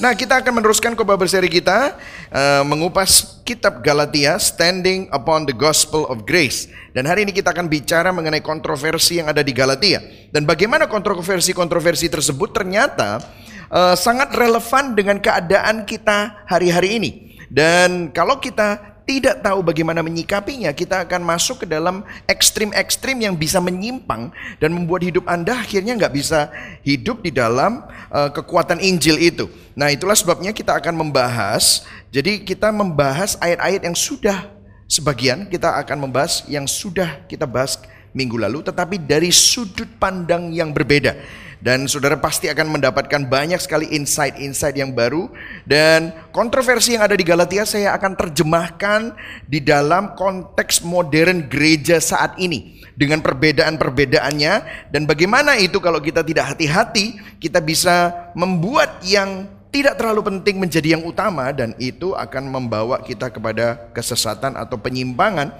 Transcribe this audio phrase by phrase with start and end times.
[0.00, 1.92] Nah, kita akan meneruskan khotbah berseri kita
[2.32, 6.72] uh, mengupas kitab Galatia Standing Upon the Gospel of Grace.
[6.96, 10.00] Dan hari ini kita akan bicara mengenai kontroversi yang ada di Galatia
[10.32, 13.20] dan bagaimana kontroversi-kontroversi tersebut ternyata
[13.68, 17.10] uh, sangat relevan dengan keadaan kita hari-hari ini.
[17.52, 23.58] Dan kalau kita tidak tahu bagaimana menyikapinya, kita akan masuk ke dalam ekstrim-ekstrim yang bisa
[23.58, 24.30] menyimpang
[24.62, 26.54] dan membuat hidup Anda akhirnya nggak bisa
[26.86, 29.50] hidup di dalam uh, kekuatan Injil itu.
[29.74, 31.82] Nah itulah sebabnya kita akan membahas,
[32.14, 34.46] jadi kita membahas ayat-ayat yang sudah
[34.86, 37.82] sebagian, kita akan membahas yang sudah kita bahas
[38.14, 41.18] minggu lalu, tetapi dari sudut pandang yang berbeda.
[41.60, 45.28] Dan saudara pasti akan mendapatkan banyak sekali insight-insight yang baru.
[45.68, 49.12] Dan kontroversi yang ada di Galatia saya akan terjemahkan
[49.44, 52.80] di dalam konteks modern gereja saat ini.
[52.96, 54.88] Dengan perbedaan-perbedaannya.
[54.88, 60.96] Dan bagaimana itu kalau kita tidak hati-hati kita bisa membuat yang tidak terlalu penting menjadi
[60.96, 61.52] yang utama.
[61.52, 65.52] Dan itu akan membawa kita kepada kesesatan atau penyimpangan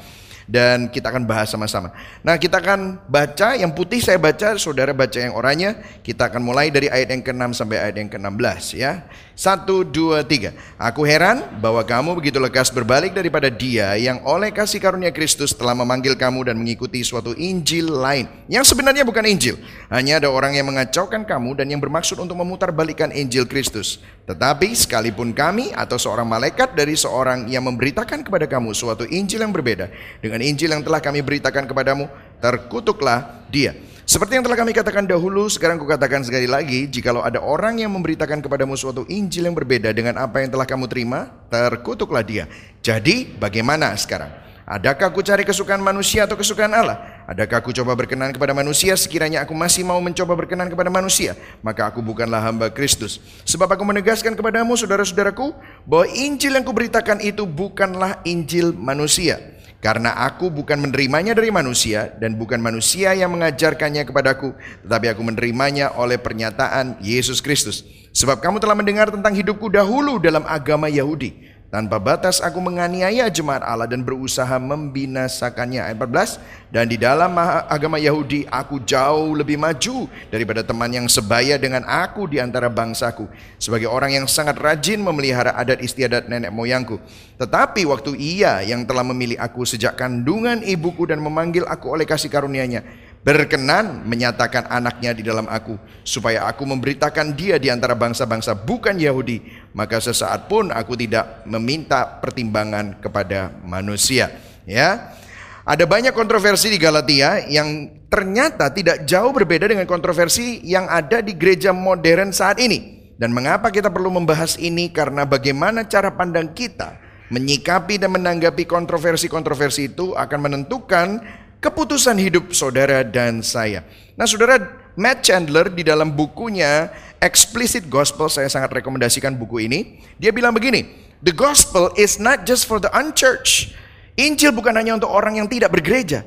[0.51, 1.95] dan kita akan bahas sama-sama.
[2.27, 5.79] Nah, kita akan baca yang putih saya baca, saudara baca yang oranye.
[6.03, 9.07] Kita akan mulai dari ayat yang ke-6 sampai ayat yang ke-16 ya.
[9.41, 10.53] Satu, dua, tiga.
[10.77, 15.73] Aku heran bahwa kamu begitu lekas berbalik daripada dia yang oleh kasih karunia Kristus telah
[15.73, 18.29] memanggil kamu dan mengikuti suatu Injil lain.
[18.53, 19.57] Yang sebenarnya bukan Injil.
[19.89, 24.05] Hanya ada orang yang mengacaukan kamu dan yang bermaksud untuk memutarbalikkan Injil Kristus.
[24.29, 29.57] Tetapi sekalipun kami atau seorang malaikat dari seorang yang memberitakan kepada kamu suatu Injil yang
[29.57, 29.89] berbeda
[30.21, 32.13] dengan Injil yang telah kami beritakan kepadamu,
[32.45, 33.73] terkutuklah dia.
[34.09, 38.43] Seperti yang telah kami katakan dahulu, sekarang kukatakan sekali lagi, jikalau ada orang yang memberitakan
[38.43, 42.45] kepadamu suatu Injil yang berbeda dengan apa yang telah kamu terima, terkutuklah dia.
[42.81, 44.51] Jadi, bagaimana sekarang?
[44.71, 47.27] Adakah aku cari kesukaan manusia atau kesukaan Allah?
[47.27, 51.35] Adakah aku coba berkenan kepada manusia sekiranya aku masih mau mencoba berkenan kepada manusia?
[51.59, 53.19] Maka aku bukanlah hamba Kristus.
[53.43, 55.51] Sebab aku menegaskan kepadamu saudara-saudaraku
[55.83, 59.43] bahwa Injil yang kuberitakan itu bukanlah Injil manusia.
[59.81, 64.53] Karena aku bukan menerimanya dari manusia dan bukan manusia yang mengajarkannya kepadaku,
[64.85, 67.83] tetapi aku menerimanya oleh pernyataan Yesus Kristus.
[68.13, 73.63] Sebab kamu telah mendengar tentang hidupku dahulu dalam agama Yahudi tanpa batas aku menganiaya jemaat
[73.63, 75.87] Allah dan berusaha membinasakannya.
[75.87, 76.75] Ayat 14.
[76.75, 77.31] Dan di dalam
[77.71, 83.31] agama Yahudi aku jauh lebih maju daripada teman yang sebaya dengan aku di antara bangsaku.
[83.63, 86.99] Sebagai orang yang sangat rajin memelihara adat istiadat nenek moyangku.
[87.39, 92.29] Tetapi waktu ia yang telah memilih aku sejak kandungan ibuku dan memanggil aku oleh kasih
[92.29, 98.97] karunia-Nya berkenan menyatakan anaknya di dalam aku supaya aku memberitakan dia di antara bangsa-bangsa bukan
[98.97, 99.45] Yahudi
[99.77, 104.33] maka sesaat pun aku tidak meminta pertimbangan kepada manusia
[104.65, 105.17] ya.
[105.61, 111.37] Ada banyak kontroversi di Galatia yang ternyata tidak jauh berbeda dengan kontroversi yang ada di
[111.37, 112.99] gereja modern saat ini.
[113.21, 114.89] Dan mengapa kita perlu membahas ini?
[114.89, 116.97] Karena bagaimana cara pandang kita
[117.31, 121.23] menyikapi dan menanggapi kontroversi-kontroversi itu akan menentukan
[121.61, 123.85] keputusan hidup saudara dan saya.
[124.17, 124.59] Nah, saudara
[124.97, 126.91] Matt Chandler di dalam bukunya
[127.21, 130.01] Explicit Gospel, saya sangat rekomendasikan buku ini.
[130.17, 130.89] Dia bilang begini,
[131.21, 133.77] The gospel is not just for the unchurched.
[134.17, 136.25] Injil bukan hanya untuk orang yang tidak bergereja.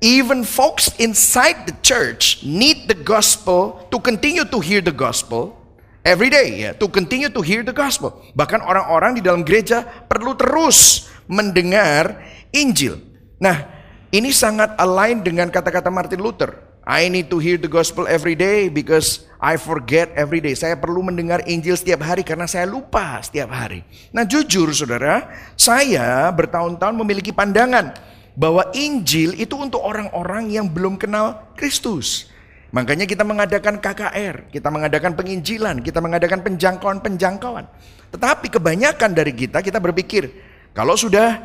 [0.00, 5.60] Even folks inside the church need the gospel to continue to hear the gospel
[6.00, 8.16] every day ya, to continue to hear the gospel.
[8.32, 12.16] Bahkan orang-orang di dalam gereja perlu terus mendengar
[12.48, 12.96] Injil.
[13.36, 13.79] Nah,
[14.10, 16.58] ini sangat align dengan kata-kata Martin Luther.
[16.82, 20.58] I need to hear the gospel every day because I forget every day.
[20.58, 23.86] Saya perlu mendengar Injil setiap hari karena saya lupa setiap hari.
[24.10, 27.94] Nah jujur saudara, saya bertahun-tahun memiliki pandangan
[28.34, 32.26] bahwa Injil itu untuk orang-orang yang belum kenal Kristus.
[32.74, 37.66] Makanya kita mengadakan KKR, kita mengadakan penginjilan, kita mengadakan penjangkauan-penjangkauan.
[38.10, 40.30] Tetapi kebanyakan dari kita, kita berpikir,
[40.74, 41.38] kalau sudah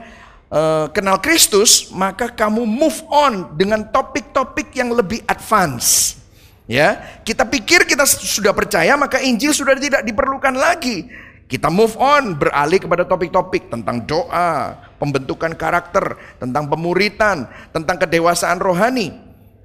[0.49, 6.19] uh, kenal Kristus, maka kamu move on dengan topik-topik yang lebih advance.
[6.65, 11.05] Ya, kita pikir kita sudah percaya maka Injil sudah tidak diperlukan lagi.
[11.45, 19.13] Kita move on beralih kepada topik-topik tentang doa, pembentukan karakter, tentang pemuritan, tentang kedewasaan rohani.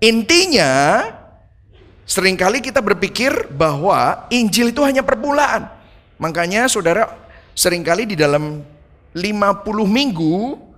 [0.04, 1.08] Intinya
[2.04, 5.72] sering kali kita berpikir bahwa Injil itu hanya permulaan.
[6.20, 7.16] Makanya saudara
[7.56, 8.60] sering kali di dalam
[9.16, 10.69] 50 minggu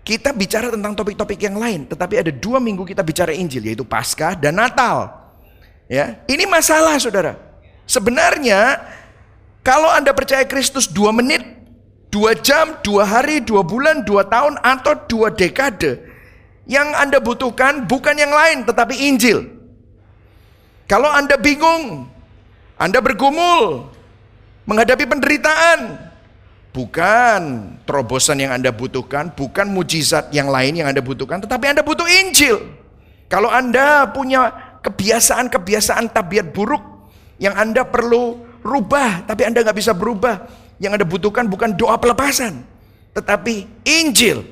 [0.00, 4.34] kita bicara tentang topik-topik yang lain, tetapi ada dua minggu kita bicara Injil, yaitu Paskah
[4.34, 5.12] dan Natal.
[5.90, 7.36] Ya, ini masalah, saudara.
[7.84, 8.80] Sebenarnya,
[9.60, 11.42] kalau anda percaya Kristus dua menit,
[12.08, 16.00] dua jam, dua hari, dua bulan, dua tahun, atau dua dekade,
[16.70, 19.46] yang anda butuhkan bukan yang lain, tetapi Injil.
[20.90, 22.10] Kalau anda bingung,
[22.80, 23.86] anda bergumul,
[24.66, 26.09] menghadapi penderitaan.
[26.70, 32.06] Bukan terobosan yang Anda butuhkan, bukan mujizat yang lain yang Anda butuhkan, tetapi Anda butuh
[32.06, 32.62] Injil.
[33.26, 34.54] Kalau Anda punya
[34.86, 36.82] kebiasaan-kebiasaan tabiat buruk
[37.42, 40.46] yang Anda perlu rubah, tapi Anda nggak bisa berubah.
[40.78, 42.64] Yang Anda butuhkan bukan doa pelepasan,
[43.12, 44.46] tetapi Injil.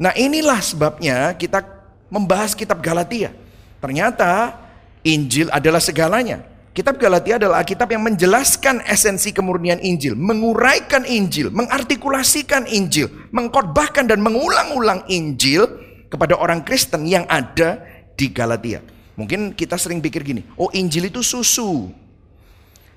[0.00, 1.62] Nah inilah sebabnya kita
[2.08, 3.30] membahas kitab Galatia.
[3.78, 4.58] Ternyata
[5.06, 6.42] Injil adalah segalanya.
[6.76, 14.22] Kitab Galatia adalah kitab yang menjelaskan esensi kemurnian Injil, menguraikan Injil, mengartikulasikan Injil, mengkotbahkan dan
[14.22, 15.66] mengulang-ulang Injil
[16.06, 17.82] kepada orang Kristen yang ada
[18.14, 18.78] di Galatia.
[19.18, 21.90] Mungkin kita sering pikir gini, oh Injil itu susu.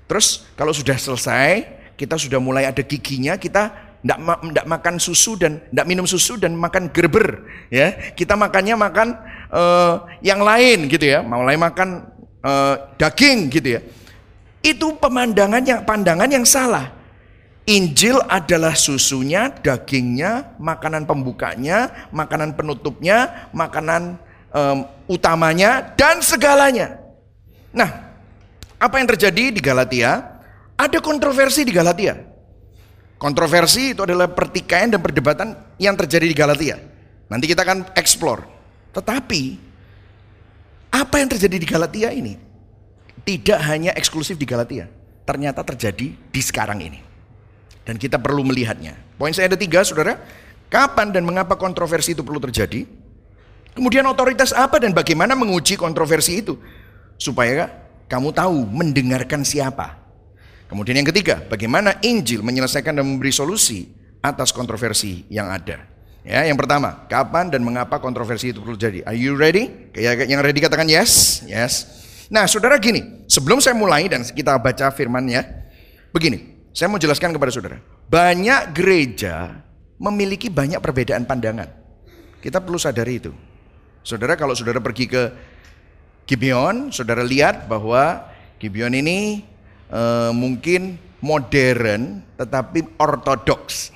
[0.06, 1.66] Terus kalau sudah selesai,
[1.98, 4.38] kita sudah mulai ada giginya, kita tidak ma
[4.78, 8.14] makan susu dan tidak minum susu dan makan gerber, ya.
[8.14, 9.08] Kita makannya makan
[9.50, 13.82] uh, yang lain gitu ya, mulai makan uh, daging gitu ya.
[14.62, 16.94] Itu pemandangan yang pandangan yang salah.
[17.70, 24.18] Injil adalah susunya, dagingnya, makanan pembukanya, makanan penutupnya, makanan
[24.50, 26.98] um, utamanya dan segalanya.
[27.70, 28.12] Nah,
[28.82, 30.42] apa yang terjadi di Galatia?
[30.74, 32.18] Ada kontroversi di Galatia.
[33.22, 36.82] Kontroversi itu adalah pertikaian dan perdebatan yang terjadi di Galatia.
[37.30, 38.42] Nanti kita akan explore.
[38.92, 39.71] Tetapi
[40.92, 42.36] apa yang terjadi di Galatia ini
[43.24, 44.92] tidak hanya eksklusif di Galatia,
[45.24, 47.00] ternyata terjadi di sekarang ini.
[47.82, 48.94] Dan kita perlu melihatnya.
[49.18, 50.22] Poin saya ada tiga, saudara.
[50.72, 52.88] Kapan dan mengapa kontroversi itu perlu terjadi?
[53.76, 56.56] Kemudian otoritas apa dan bagaimana menguji kontroversi itu?
[57.20, 57.68] Supaya
[58.08, 60.00] kamu tahu mendengarkan siapa.
[60.72, 63.92] Kemudian yang ketiga, bagaimana Injil menyelesaikan dan memberi solusi
[64.24, 65.91] atas kontroversi yang ada.
[66.22, 69.02] Ya, yang pertama, kapan dan mengapa kontroversi itu perlu terjadi?
[69.10, 69.90] Are you ready?
[69.90, 71.90] Kayak yang ready katakan yes, yes.
[72.30, 75.42] Nah, saudara gini, sebelum saya mulai dan kita baca firmannya,
[76.14, 77.78] begini, saya mau jelaskan kepada saudara.
[78.06, 79.66] Banyak gereja
[79.98, 81.68] memiliki banyak perbedaan pandangan.
[82.38, 83.34] Kita perlu sadari itu.
[84.06, 85.30] Saudara, kalau saudara pergi ke
[86.30, 88.30] Gibeon, saudara lihat bahwa
[88.62, 89.42] Gibeon ini
[89.90, 93.94] uh, mungkin modern tetapi ortodoks.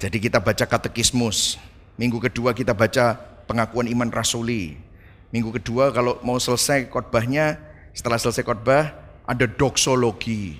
[0.00, 1.60] Jadi kita baca katekismus.
[2.00, 4.80] Minggu kedua kita baca pengakuan iman rasuli.
[5.28, 7.60] Minggu kedua kalau mau selesai khotbahnya,
[7.92, 8.96] setelah selesai khotbah
[9.28, 10.56] ada doksologi.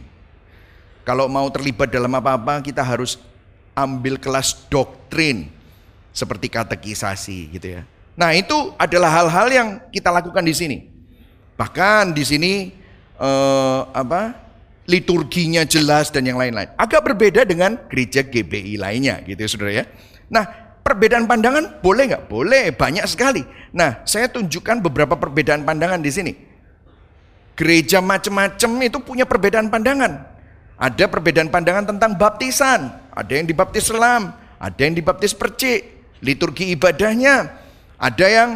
[1.08, 3.16] Kalau mau terlibat dalam apa-apa kita harus
[3.72, 5.48] ambil kelas doktrin
[6.12, 7.82] seperti katekisasi gitu ya.
[8.20, 10.78] Nah, itu adalah hal-hal yang kita lakukan di sini.
[11.56, 12.52] Bahkan di sini
[13.16, 14.49] eh, apa?
[14.88, 16.72] Liturginya jelas dan yang lain-lain.
[16.78, 19.84] Agak berbeda dengan gereja GBI lainnya gitu ya saudara ya.
[20.30, 20.44] Nah
[20.80, 22.24] perbedaan pandangan boleh nggak?
[22.26, 23.44] Boleh, banyak sekali.
[23.76, 26.32] Nah saya tunjukkan beberapa perbedaan pandangan di sini.
[27.54, 30.24] Gereja macam-macam itu punya perbedaan pandangan.
[30.80, 32.88] Ada perbedaan pandangan tentang baptisan.
[33.12, 35.84] Ada yang dibaptis selam, ada yang dibaptis percik,
[36.24, 37.52] liturgi ibadahnya.
[38.00, 38.50] Ada yang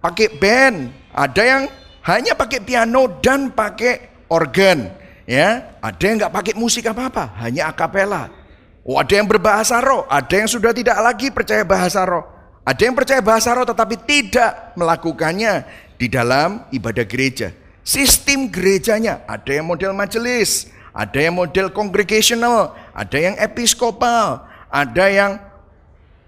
[0.00, 0.76] pakai band,
[1.12, 1.62] ada yang
[2.08, 4.88] hanya pakai piano dan pakai organ.
[5.28, 8.32] Ya, ada yang nggak pakai musik apa-apa, hanya akapela.
[8.80, 12.24] Oh, ada yang berbahasa roh, ada yang sudah tidak lagi percaya bahasa roh.
[12.64, 15.68] Ada yang percaya bahasa roh tetapi tidak melakukannya
[16.00, 17.52] di dalam ibadah gereja.
[17.84, 25.36] Sistem gerejanya, ada yang model majelis, ada yang model congregational, ada yang episkopal, ada yang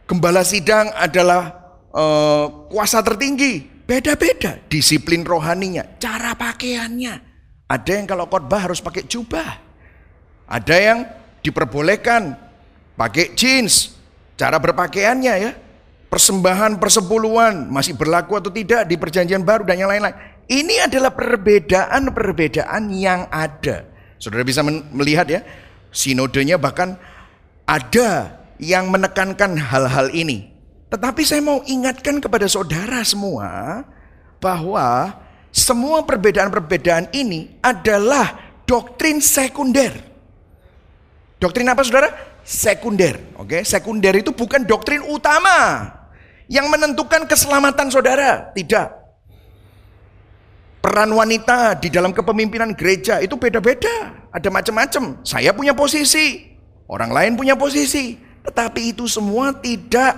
[0.05, 3.65] gembala sidang adalah uh, kuasa tertinggi.
[3.89, 7.30] Beda-beda disiplin rohaninya, cara pakaiannya,
[7.71, 9.63] ada yang kalau khotbah harus pakai jubah.
[10.51, 10.99] Ada yang
[11.47, 12.35] diperbolehkan
[12.99, 13.95] pakai jeans.
[14.35, 15.53] Cara berpakaiannya ya.
[16.11, 20.19] Persembahan persepuluhan masih berlaku atau tidak di perjanjian baru dan yang lain-lain.
[20.51, 23.87] Ini adalah perbedaan-perbedaan yang ada.
[24.19, 25.47] Saudara bisa melihat ya,
[25.95, 26.99] sinodenya bahkan
[27.63, 30.51] ada yang menekankan hal-hal ini.
[30.91, 33.87] Tetapi saya mau ingatkan kepada saudara semua
[34.43, 35.15] bahwa
[35.51, 39.91] semua perbedaan-perbedaan ini adalah doktrin sekunder.
[41.43, 42.09] Doktrin apa saudara?
[42.47, 43.35] Sekunder.
[43.39, 45.91] Oke, sekunder itu bukan doktrin utama
[46.47, 48.55] yang menentukan keselamatan saudara.
[48.55, 48.89] Tidak.
[50.81, 54.27] Peran wanita di dalam kepemimpinan gereja itu beda-beda.
[54.31, 55.23] Ada macam-macam.
[55.27, 56.47] Saya punya posisi,
[56.87, 58.17] orang lain punya posisi.
[58.41, 60.17] Tetapi itu semua tidak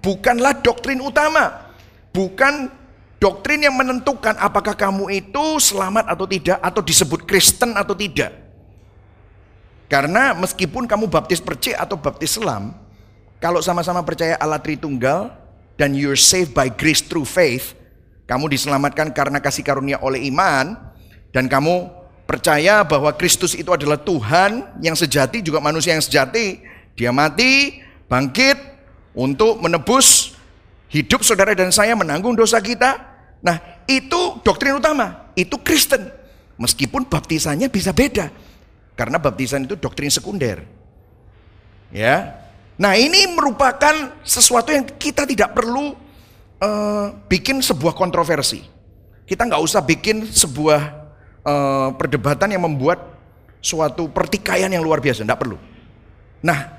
[0.00, 1.72] bukanlah doktrin utama.
[2.12, 2.81] Bukan
[3.22, 8.34] doktrin yang menentukan apakah kamu itu selamat atau tidak atau disebut Kristen atau tidak.
[9.86, 12.74] Karena meskipun kamu baptis percik atau baptis selam,
[13.38, 15.30] kalau sama-sama percaya Allah Tritunggal
[15.78, 17.78] dan you're saved by grace through faith,
[18.26, 20.74] kamu diselamatkan karena kasih karunia oleh iman
[21.30, 21.94] dan kamu
[22.26, 26.58] percaya bahwa Kristus itu adalah Tuhan yang sejati juga manusia yang sejati.
[26.98, 27.78] Dia mati,
[28.10, 28.58] bangkit
[29.14, 30.34] untuk menebus
[30.90, 33.11] hidup saudara dan saya menanggung dosa kita.
[33.42, 33.58] Nah,
[33.90, 36.06] itu doktrin utama, itu Kristen.
[36.56, 38.30] Meskipun baptisannya bisa beda.
[38.94, 40.62] Karena baptisan itu doktrin sekunder.
[41.90, 42.38] Ya.
[42.78, 45.98] Nah, ini merupakan sesuatu yang kita tidak perlu
[46.62, 48.62] uh, bikin sebuah kontroversi.
[49.26, 50.80] Kita nggak usah bikin sebuah
[51.42, 53.02] uh, perdebatan yang membuat
[53.62, 55.58] suatu pertikaian yang luar biasa, nggak perlu.
[56.42, 56.74] Nah,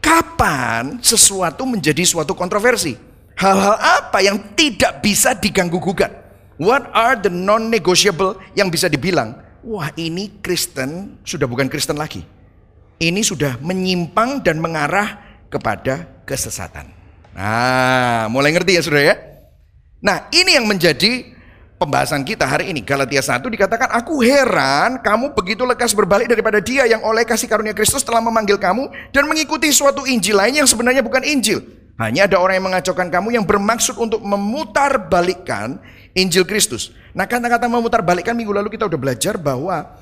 [0.00, 3.15] kapan sesuatu menjadi suatu kontroversi?
[3.36, 6.08] Hal-hal apa yang tidak bisa diganggu gugat?
[6.56, 12.24] What are the non-negotiable yang bisa dibilang, wah ini Kristen sudah bukan Kristen lagi.
[12.96, 15.20] Ini sudah menyimpang dan mengarah
[15.52, 16.88] kepada kesesatan.
[17.36, 19.16] Nah, mulai ngerti ya saudara ya?
[20.00, 21.36] Nah, ini yang menjadi
[21.76, 22.80] pembahasan kita hari ini.
[22.80, 27.76] Galatia 1 dikatakan, Aku heran kamu begitu lekas berbalik daripada dia yang oleh kasih karunia
[27.76, 31.60] Kristus telah memanggil kamu dan mengikuti suatu Injil lain yang sebenarnya bukan Injil.
[31.96, 35.80] Hanya ada orang yang mengacaukan kamu yang bermaksud untuk memutar balikkan
[36.12, 36.92] Injil Kristus.
[37.16, 39.96] Nah kata-kata memutar balikkan minggu lalu kita udah belajar bahwa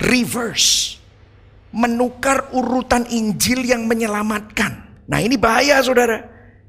[0.00, 1.00] reverse.
[1.74, 5.02] Menukar urutan Injil yang menyelamatkan.
[5.10, 6.22] Nah ini bahaya saudara.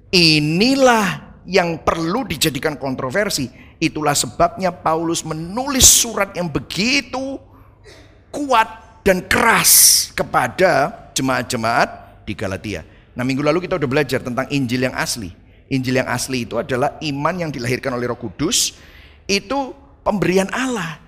[0.09, 7.35] Inilah yang perlu dijadikan kontroversi Itulah sebabnya Paulus menulis surat yang begitu
[8.31, 8.67] kuat
[9.03, 12.87] dan keras kepada jemaat-jemaat di Galatia.
[13.15, 15.31] Nah minggu lalu kita udah belajar tentang Injil yang asli.
[15.71, 18.77] Injil yang asli itu adalah iman yang dilahirkan oleh roh kudus.
[19.25, 19.73] Itu
[20.05, 21.01] pemberian Allah.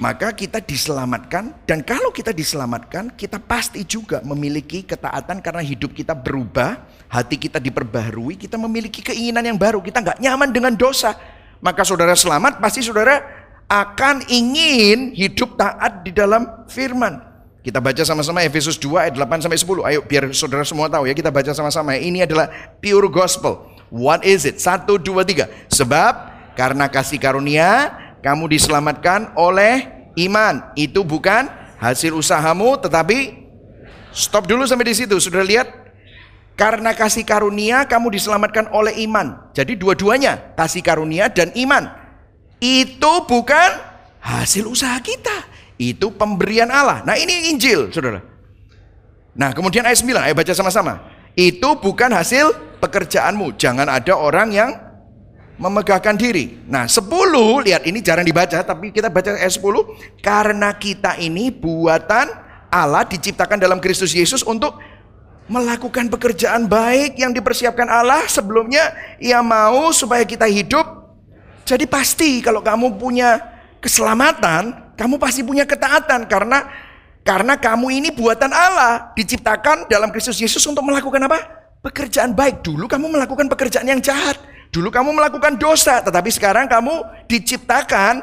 [0.00, 6.16] Maka kita diselamatkan dan kalau kita diselamatkan kita pasti juga memiliki ketaatan karena hidup kita
[6.16, 6.88] berubah.
[7.10, 9.82] Hati kita diperbaharui, kita memiliki keinginan yang baru.
[9.82, 11.18] Kita nggak nyaman dengan dosa
[11.60, 13.20] maka saudara selamat, pasti saudara
[13.68, 17.20] akan ingin hidup taat di dalam firman.
[17.60, 19.84] Kita baca sama-sama Efesus 2 ayat 8 sampai 10.
[19.84, 21.92] Ayo biar saudara semua tahu ya, kita baca sama-sama.
[21.92, 22.48] Ini adalah
[22.80, 23.68] pure gospel.
[23.92, 24.62] What is it?
[24.62, 25.50] Satu, dua, tiga.
[25.68, 26.12] Sebab
[26.56, 27.92] karena kasih karunia
[28.24, 30.72] kamu diselamatkan oleh iman.
[30.72, 33.44] Itu bukan hasil usahamu tetapi
[34.14, 35.20] stop dulu sampai di situ.
[35.20, 35.68] Sudah lihat
[36.56, 39.52] karena kasih karunia kamu diselamatkan oleh iman.
[39.52, 41.92] Jadi dua-duanya, kasih karunia dan iman.
[42.56, 43.68] Itu bukan
[44.22, 45.49] hasil usaha kita.
[45.80, 47.00] Itu pemberian Allah.
[47.08, 48.20] Nah ini Injil, saudara.
[49.32, 51.00] Nah kemudian ayat 9, ayo baca sama-sama.
[51.32, 52.52] Itu bukan hasil
[52.84, 53.56] pekerjaanmu.
[53.56, 54.70] Jangan ada orang yang
[55.56, 56.60] memegahkan diri.
[56.68, 57.08] Nah 10,
[57.64, 60.20] lihat ini jarang dibaca, tapi kita baca ayat 10.
[60.20, 62.28] Karena kita ini buatan
[62.68, 64.76] Allah diciptakan dalam Kristus Yesus untuk
[65.50, 70.86] melakukan pekerjaan baik yang dipersiapkan Allah sebelumnya ia mau supaya kita hidup
[71.66, 73.42] jadi pasti kalau kamu punya
[73.82, 76.68] keselamatan kamu pasti punya ketaatan karena
[77.24, 79.16] karena kamu ini buatan Allah.
[79.16, 81.40] Diciptakan dalam Kristus Yesus untuk melakukan apa?
[81.80, 82.60] Pekerjaan baik.
[82.60, 84.36] Dulu kamu melakukan pekerjaan yang jahat.
[84.68, 86.04] Dulu kamu melakukan dosa.
[86.04, 87.00] Tetapi sekarang kamu
[87.32, 88.20] diciptakan.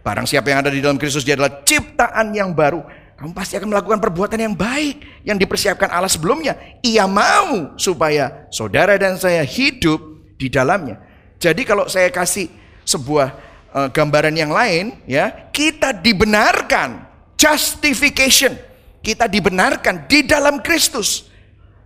[0.00, 2.80] Barang siapa yang ada di dalam Kristus dia adalah ciptaan yang baru.
[3.20, 6.56] Kamu pasti akan melakukan perbuatan yang baik yang dipersiapkan Allah sebelumnya.
[6.80, 10.00] Ia mau supaya saudara dan saya hidup
[10.40, 10.96] di dalamnya.
[11.36, 12.48] Jadi kalau saya kasih
[12.88, 13.36] sebuah
[13.76, 17.04] uh, gambaran yang lain, ya kita dibenarkan,
[17.36, 18.56] justification,
[19.04, 21.28] kita dibenarkan di dalam Kristus.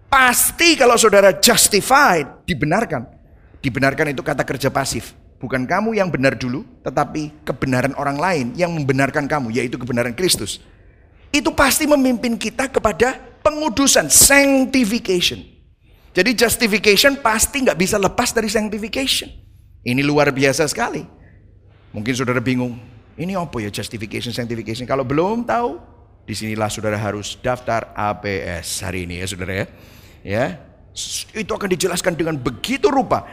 [0.06, 3.06] Pasti kalau saudara justified, dibenarkan.
[3.58, 5.14] Dibenarkan itu kata kerja pasif.
[5.42, 10.62] Bukan kamu yang benar dulu, tetapi kebenaran orang lain yang membenarkan kamu, yaitu kebenaran Kristus
[11.30, 15.38] itu pasti memimpin kita kepada pengudusan, sanctification.
[16.10, 19.30] Jadi justification pasti nggak bisa lepas dari sanctification.
[19.86, 21.06] Ini luar biasa sekali.
[21.90, 22.78] Mungkin saudara bingung,
[23.18, 24.86] ini apa ya justification, sanctification?
[24.86, 25.82] Kalau belum tahu,
[26.22, 29.66] di sinilah saudara harus daftar APS hari ini ya saudara ya.
[30.20, 30.44] Ya,
[31.32, 33.24] itu akan dijelaskan dengan begitu rupa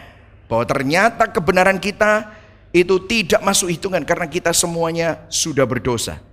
[0.48, 2.32] bahwa ternyata kebenaran kita
[2.72, 6.24] itu tidak masuk hitungan karena kita semuanya sudah berdosa.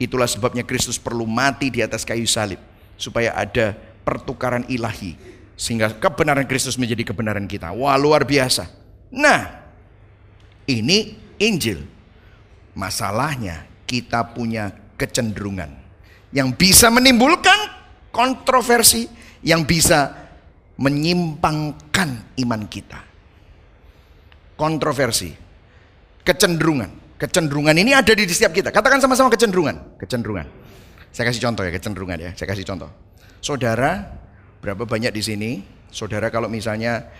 [0.00, 2.56] Itulah sebabnya Kristus perlu mati di atas kayu salib
[2.96, 5.14] supaya ada pertukaran ilahi
[5.60, 7.68] sehingga kebenaran Kristus menjadi kebenaran kita.
[7.76, 8.64] Wah, luar biasa.
[9.12, 9.60] Nah,
[10.64, 11.82] ini Injil.
[12.76, 15.72] Masalahnya kita punya kecenderungan
[16.30, 17.56] yang bisa menimbulkan
[18.14, 19.10] kontroversi,
[19.42, 20.14] yang bisa
[20.78, 23.00] menyimpangkan iman kita.
[24.54, 25.34] Kontroversi,
[26.22, 27.18] kecenderungan.
[27.20, 28.72] Kecenderungan ini ada di setiap kita.
[28.72, 30.00] Katakan sama-sama kecenderungan.
[30.00, 30.48] Kecenderungan.
[31.12, 32.30] Saya kasih contoh ya, kecenderungan ya.
[32.32, 32.88] Saya kasih contoh.
[33.44, 34.08] Saudara,
[34.64, 35.50] berapa banyak di sini?
[35.90, 37.10] Saudara kalau misalnya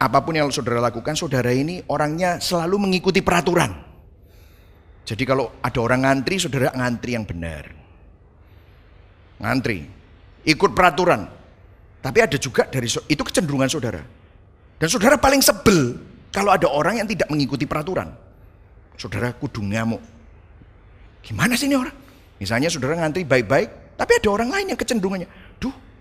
[0.00, 3.68] apa pun yang saudara lakukan, saudara ini orangnya selalu mengikuti peraturan.
[5.04, 7.68] Jadi kalau ada orang ngantri, saudara ngantri yang benar.
[9.44, 9.84] Ngantri.
[10.48, 11.28] Ikut peraturan.
[12.00, 14.00] Tapi ada juga dari itu kecenderungan saudara.
[14.80, 16.00] Dan saudara paling sebel
[16.32, 18.08] kalau ada orang yang tidak mengikuti peraturan.
[18.96, 20.00] Saudara kudu ngamuk.
[21.20, 21.92] Gimana sih ini orang?
[22.40, 25.28] Misalnya saudara ngantri baik-baik, tapi ada orang lain yang kecenderungannya.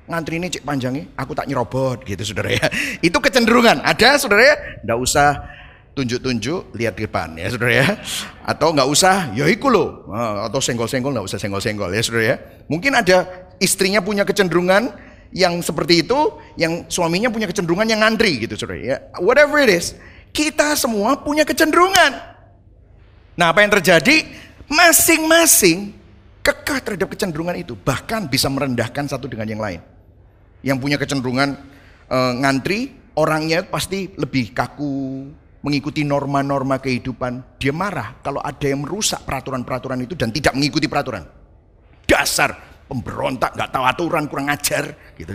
[0.10, 2.66] Ngantri ini cek panjangnya, aku tak nyerobot gitu saudara ya.
[3.08, 3.86] Itu kecenderungan.
[3.86, 5.38] Ada saudara ya, nggak usah
[5.94, 7.88] tunjuk-tunjuk, lihat ke depan ya saudara ya.
[8.42, 10.10] Atau nggak usah, ya iku loh.
[10.50, 12.36] Atau senggol-senggol, nggak usah senggol-senggol ya saudara ya.
[12.66, 13.30] Mungkin ada
[13.62, 14.90] istrinya punya kecenderungan
[15.30, 16.18] yang seperti itu,
[16.58, 18.98] yang suaminya punya kecenderungan yang ngantri gitu saudara ya.
[19.22, 19.94] Whatever it is,
[20.34, 22.18] kita semua punya kecenderungan.
[23.38, 24.26] Nah apa yang terjadi?
[24.66, 25.94] Masing-masing
[26.42, 27.78] kekeh terhadap kecenderungan itu.
[27.78, 29.99] Bahkan bisa merendahkan satu dengan yang lain.
[30.66, 31.50] Yang punya kecenderungan
[32.10, 32.80] e, ngantri,
[33.16, 35.28] orangnya pasti lebih kaku,
[35.64, 37.60] mengikuti norma-norma kehidupan.
[37.60, 41.24] Dia marah kalau ada yang merusak peraturan-peraturan itu dan tidak mengikuti peraturan.
[42.10, 45.32] Dasar pemberontak, nggak tahu aturan, kurang ajar, gitu.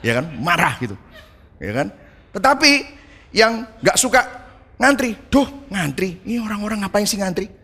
[0.00, 0.96] Ya kan, marah gitu.
[1.60, 1.92] Ya kan.
[2.32, 2.72] Tetapi
[3.36, 4.20] yang nggak suka
[4.80, 7.59] ngantri, duh ngantri, ini orang-orang ngapain sih ngantri?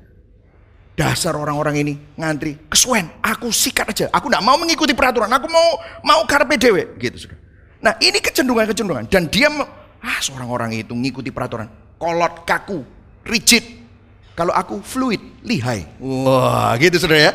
[0.96, 4.06] Dasar orang-orang ini ngantri, kesuwen, aku sikat aja.
[4.16, 7.36] Aku tidak mau mengikuti peraturan, aku mau mau karpe dewe, gitu sudah.
[7.84, 9.52] Nah ini kecenderungan-kecenderungan dan dia
[10.00, 11.68] ah seorang orang itu mengikuti peraturan,
[12.00, 12.80] kolot kaku,
[13.28, 13.84] rigid.
[14.32, 15.84] Kalau aku fluid, lihai.
[16.00, 17.32] Wah, gitu sudah ya.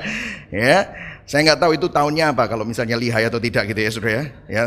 [0.53, 0.79] Ya,
[1.25, 4.23] saya nggak tahu itu tahunnya apa kalau misalnya lihai atau tidak gitu ya saudara ya.
[4.49, 4.63] ya.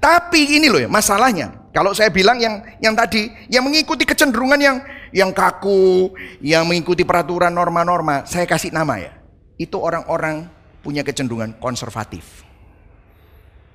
[0.00, 1.70] Tapi ini loh ya masalahnya.
[1.74, 4.76] Kalau saya bilang yang yang tadi yang mengikuti kecenderungan yang
[5.12, 6.12] yang kaku,
[6.44, 9.12] yang mengikuti peraturan norma-norma, saya kasih nama ya.
[9.56, 10.48] Itu orang-orang
[10.84, 12.44] punya kecenderungan konservatif.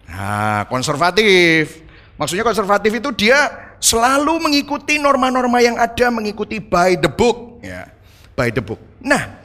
[0.06, 1.82] Nah, konservatif.
[2.20, 3.50] Maksudnya konservatif itu dia
[3.82, 7.90] selalu mengikuti norma-norma yang ada, mengikuti by the book, ya.
[8.38, 8.78] By the book.
[9.02, 9.41] Nah,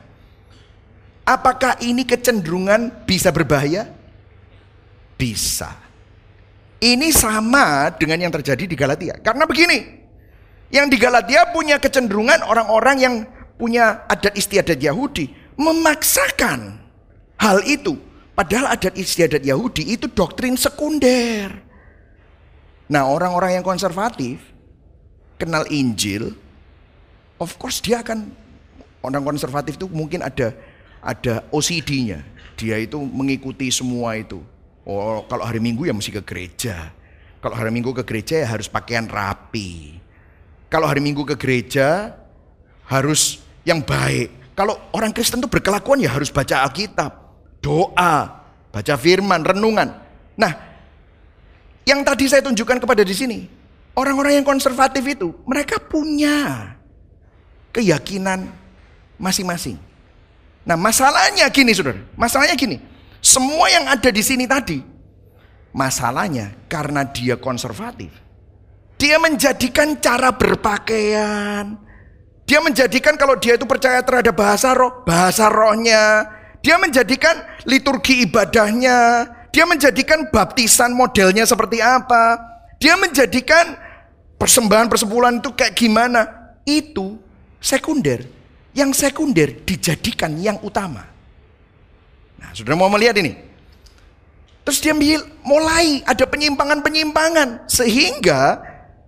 [1.26, 3.90] Apakah ini kecenderungan bisa berbahaya?
[5.18, 5.74] Bisa.
[6.78, 9.18] Ini sama dengan yang terjadi di Galatia.
[9.18, 10.06] Karena begini,
[10.70, 13.14] yang di Galatia punya kecenderungan orang-orang yang
[13.58, 16.78] punya adat istiadat Yahudi memaksakan
[17.42, 17.98] hal itu.
[18.36, 21.50] Padahal adat istiadat Yahudi itu doktrin sekunder.
[22.86, 24.38] Nah orang-orang yang konservatif
[25.40, 26.36] kenal Injil,
[27.40, 28.30] of course dia akan
[29.02, 30.54] orang konservatif itu mungkin ada
[31.06, 32.26] ada OCD-nya.
[32.58, 34.42] Dia itu mengikuti semua itu.
[34.82, 36.90] Oh, kalau hari Minggu ya mesti ke gereja.
[37.38, 40.02] Kalau hari Minggu ke gereja ya harus pakaian rapi.
[40.66, 42.18] Kalau hari Minggu ke gereja
[42.90, 44.58] harus yang baik.
[44.58, 47.12] Kalau orang Kristen itu berkelakuan ya harus baca Alkitab,
[47.60, 48.14] doa,
[48.72, 49.94] baca firman, renungan.
[50.34, 50.52] Nah,
[51.84, 53.38] yang tadi saya tunjukkan kepada di sini,
[53.94, 56.72] orang-orang yang konservatif itu, mereka punya
[57.76, 58.48] keyakinan
[59.20, 59.86] masing-masing.
[60.66, 62.83] Nah masalahnya gini saudara, masalahnya gini.
[63.22, 64.83] Semua yang ada di sini tadi,
[65.70, 68.11] masalahnya karena dia konservatif.
[68.98, 71.79] Dia menjadikan cara berpakaian,
[72.46, 76.31] dia menjadikan kalau dia itu percaya terhadap bahasa roh, bahasa rohnya.
[76.62, 79.26] Dia menjadikan liturgi ibadahnya.
[79.50, 82.38] Dia menjadikan baptisan modelnya seperti apa.
[82.83, 83.74] Dia menjadikan
[84.38, 86.26] persembahan persembulan itu kayak gimana.
[86.66, 87.18] Itu
[87.62, 88.36] sekunder
[88.76, 91.08] yang sekunder dijadikan yang utama.
[92.36, 93.32] Nah, sudah mau melihat ini.
[94.68, 94.92] Terus dia
[95.40, 98.60] mulai ada penyimpangan-penyimpangan sehingga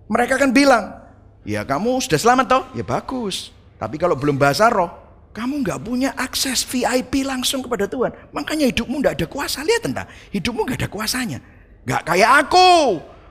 [0.09, 0.97] mereka akan bilang,
[1.45, 2.63] ya kamu sudah selamat toh?
[2.73, 3.53] Ya bagus.
[3.77, 4.89] Tapi kalau belum bahasa roh,
[5.35, 8.09] kamu nggak punya akses VIP langsung kepada Tuhan.
[8.33, 9.61] Makanya hidupmu nggak ada kuasa.
[9.61, 11.39] Lihat tentang hidupmu nggak ada kuasanya.
[11.85, 12.71] Nggak kayak aku.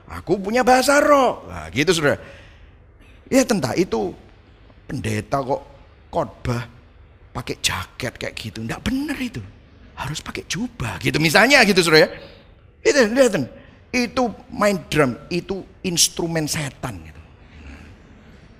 [0.09, 1.45] Aku punya bahasa roh.
[1.49, 2.17] Nah, gitu sudah.
[3.29, 4.13] Ya tentang itu
[4.89, 5.61] pendeta kok
[6.09, 6.67] khotbah
[7.31, 8.65] pakai jaket kayak gitu.
[8.65, 9.41] Enggak benar itu.
[9.95, 12.09] Harus pakai jubah gitu misalnya gitu Saudara ya.
[12.83, 13.35] Itu lihat
[13.89, 17.21] itu main drum, itu instrumen setan gitu.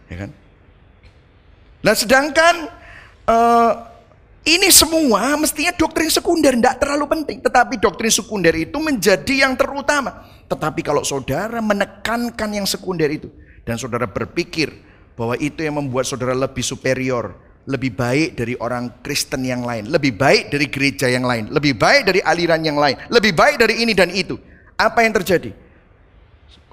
[0.09, 0.29] Ya kan?
[1.79, 2.55] Nah sedangkan
[3.29, 3.71] uh,
[4.49, 10.25] ini semua mestinya doktrin sekunder tidak terlalu penting, tetapi doktrin sekunder itu menjadi yang terutama.
[10.49, 13.29] Tetapi kalau saudara menekankan yang sekunder itu
[13.61, 14.73] dan saudara berpikir
[15.19, 17.35] bahwa itu yang membuat saudara lebih superior,
[17.67, 22.07] lebih baik dari orang Kristen yang lain, lebih baik dari gereja yang lain, lebih baik
[22.07, 24.39] dari aliran yang lain, lebih baik dari ini dan itu.
[24.79, 25.51] Apa yang terjadi?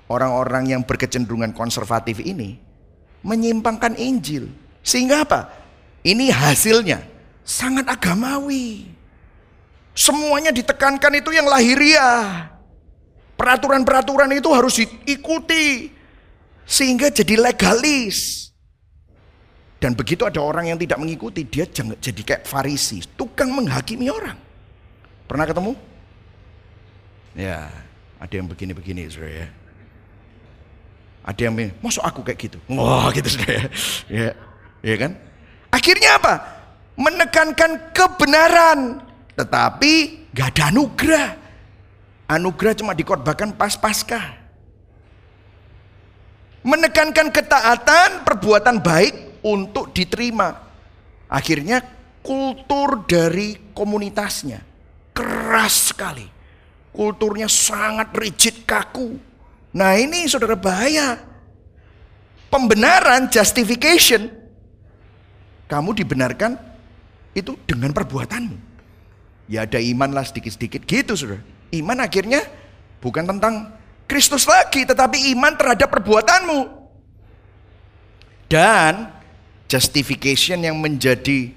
[0.07, 2.63] Orang-orang yang berkecenderungan konservatif ini
[3.27, 4.47] menyimpangkan Injil.
[4.87, 5.51] Sehingga apa?
[6.07, 7.03] Ini hasilnya
[7.43, 8.87] sangat agamawi.
[9.91, 12.55] Semuanya ditekankan itu yang lahiriah.
[13.35, 15.96] Peraturan-peraturan itu harus diikuti.
[16.67, 18.51] Sehingga jadi legalis.
[19.79, 24.35] Dan begitu ada orang yang tidak mengikuti, dia jangan jadi kayak farisi, tukang menghakimi orang.
[25.31, 25.73] Pernah ketemu?
[27.37, 27.71] Ya,
[28.17, 29.49] ada yang begini-begini, saudara ya.
[31.27, 32.59] Ada yang masuk aku kayak gitu.
[32.73, 33.65] Wah, gitu saudara ya.
[34.09, 34.31] Ya,
[34.81, 35.13] ya kan?
[35.71, 36.35] Akhirnya apa?
[36.97, 39.05] Menekankan kebenaran,
[39.37, 41.29] tetapi gak ada anugerah.
[42.27, 44.46] Anugerah cuma dikorbankan pas pasca.
[46.67, 50.59] Menekankan ketaatan, perbuatan baik, untuk diterima.
[51.31, 51.83] Akhirnya
[52.27, 54.63] kultur dari komunitasnya
[55.15, 56.27] keras sekali.
[56.91, 59.15] Kulturnya sangat rigid kaku.
[59.77, 61.23] Nah ini saudara bahaya.
[62.51, 64.33] Pembenaran, justification.
[65.67, 66.57] Kamu dibenarkan
[67.35, 68.57] itu dengan perbuatanmu.
[69.47, 71.43] Ya ada iman lah sedikit-sedikit gitu saudara.
[71.75, 72.43] Iman akhirnya
[73.03, 76.61] bukan tentang Kristus lagi, tetapi iman terhadap perbuatanmu.
[78.47, 79.11] Dan
[79.67, 81.51] justification yang menjadi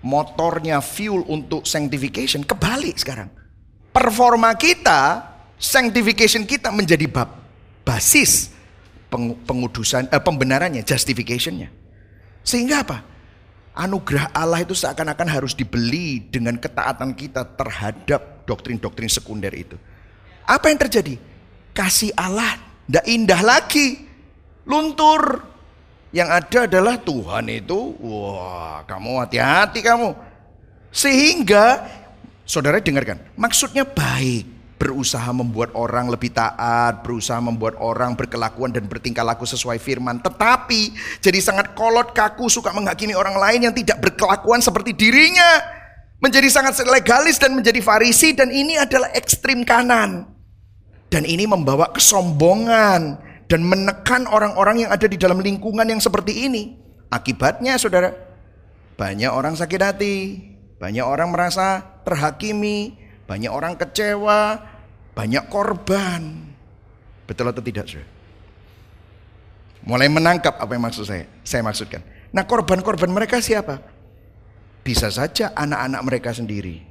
[0.00, 3.28] motornya fuel untuk sanctification kebalik sekarang.
[3.92, 5.28] Performa kita,
[5.60, 7.28] sanctification kita menjadi bab
[7.84, 8.52] basis
[9.44, 11.68] pengudusan eh, pembenarannya, justificationnya.
[12.44, 12.98] Sehingga apa?
[13.78, 19.78] Anugerah Allah itu seakan-akan harus dibeli dengan ketaatan kita terhadap doktrin-doktrin sekunder itu.
[20.48, 21.20] Apa yang terjadi?
[21.78, 22.58] Kasih Allah
[22.90, 24.00] tidak indah lagi.
[24.66, 25.44] Luntur,
[26.10, 30.16] yang ada adalah Tuhan itu, wah kamu hati-hati kamu.
[30.88, 31.84] Sehingga,
[32.48, 34.58] saudara dengarkan, maksudnya baik.
[34.78, 40.22] Berusaha membuat orang lebih taat, berusaha membuat orang berkelakuan dan bertingkah laku sesuai firman.
[40.22, 45.60] Tetapi jadi sangat kolot kaku, suka menghakimi orang lain yang tidak berkelakuan seperti dirinya.
[46.22, 50.37] Menjadi sangat legalis dan menjadi farisi dan ini adalah ekstrim kanan.
[51.08, 56.76] Dan ini membawa kesombongan, dan menekan orang-orang yang ada di dalam lingkungan yang seperti ini.
[57.08, 58.12] Akibatnya saudara,
[59.00, 60.16] banyak orang sakit hati,
[60.76, 62.92] banyak orang merasa terhakimi,
[63.24, 64.60] banyak orang kecewa,
[65.16, 66.52] banyak korban.
[67.24, 68.08] Betul atau tidak saudara?
[69.88, 72.04] Mulai menangkap apa yang maksud saya, saya maksudkan.
[72.28, 73.80] Nah korban-korban mereka siapa?
[74.84, 76.84] Bisa saja anak-anak mereka sendiri.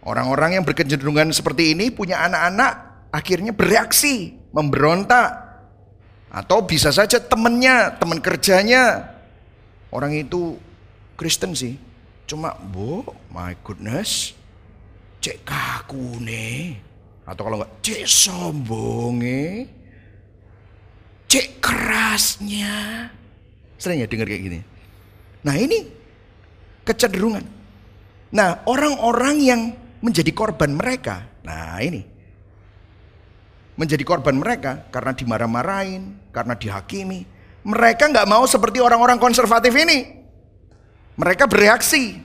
[0.00, 2.72] Orang-orang yang berkecenderungan seperti ini punya anak-anak
[3.12, 5.50] akhirnya bereaksi memberontak.
[6.30, 9.12] Atau bisa saja temennya, teman kerjanya.
[9.90, 10.56] Orang itu
[11.18, 11.74] Kristen sih.
[12.24, 13.02] Cuma, bu,
[13.34, 14.32] my goodness.
[15.18, 16.78] Cek kaku nih.
[17.26, 19.20] Atau kalau enggak, cek sombong
[21.30, 23.06] Cek kerasnya.
[23.78, 24.58] Sering ya dengar kayak gini.
[25.46, 25.86] Nah ini
[26.82, 27.44] kecenderungan.
[28.34, 29.62] Nah orang-orang yang
[30.00, 31.28] menjadi korban mereka.
[31.44, 32.20] Nah ini
[33.80, 37.24] menjadi korban mereka karena dimarah-marahin, karena dihakimi.
[37.64, 40.20] Mereka nggak mau seperti orang-orang konservatif ini.
[41.16, 42.20] Mereka bereaksi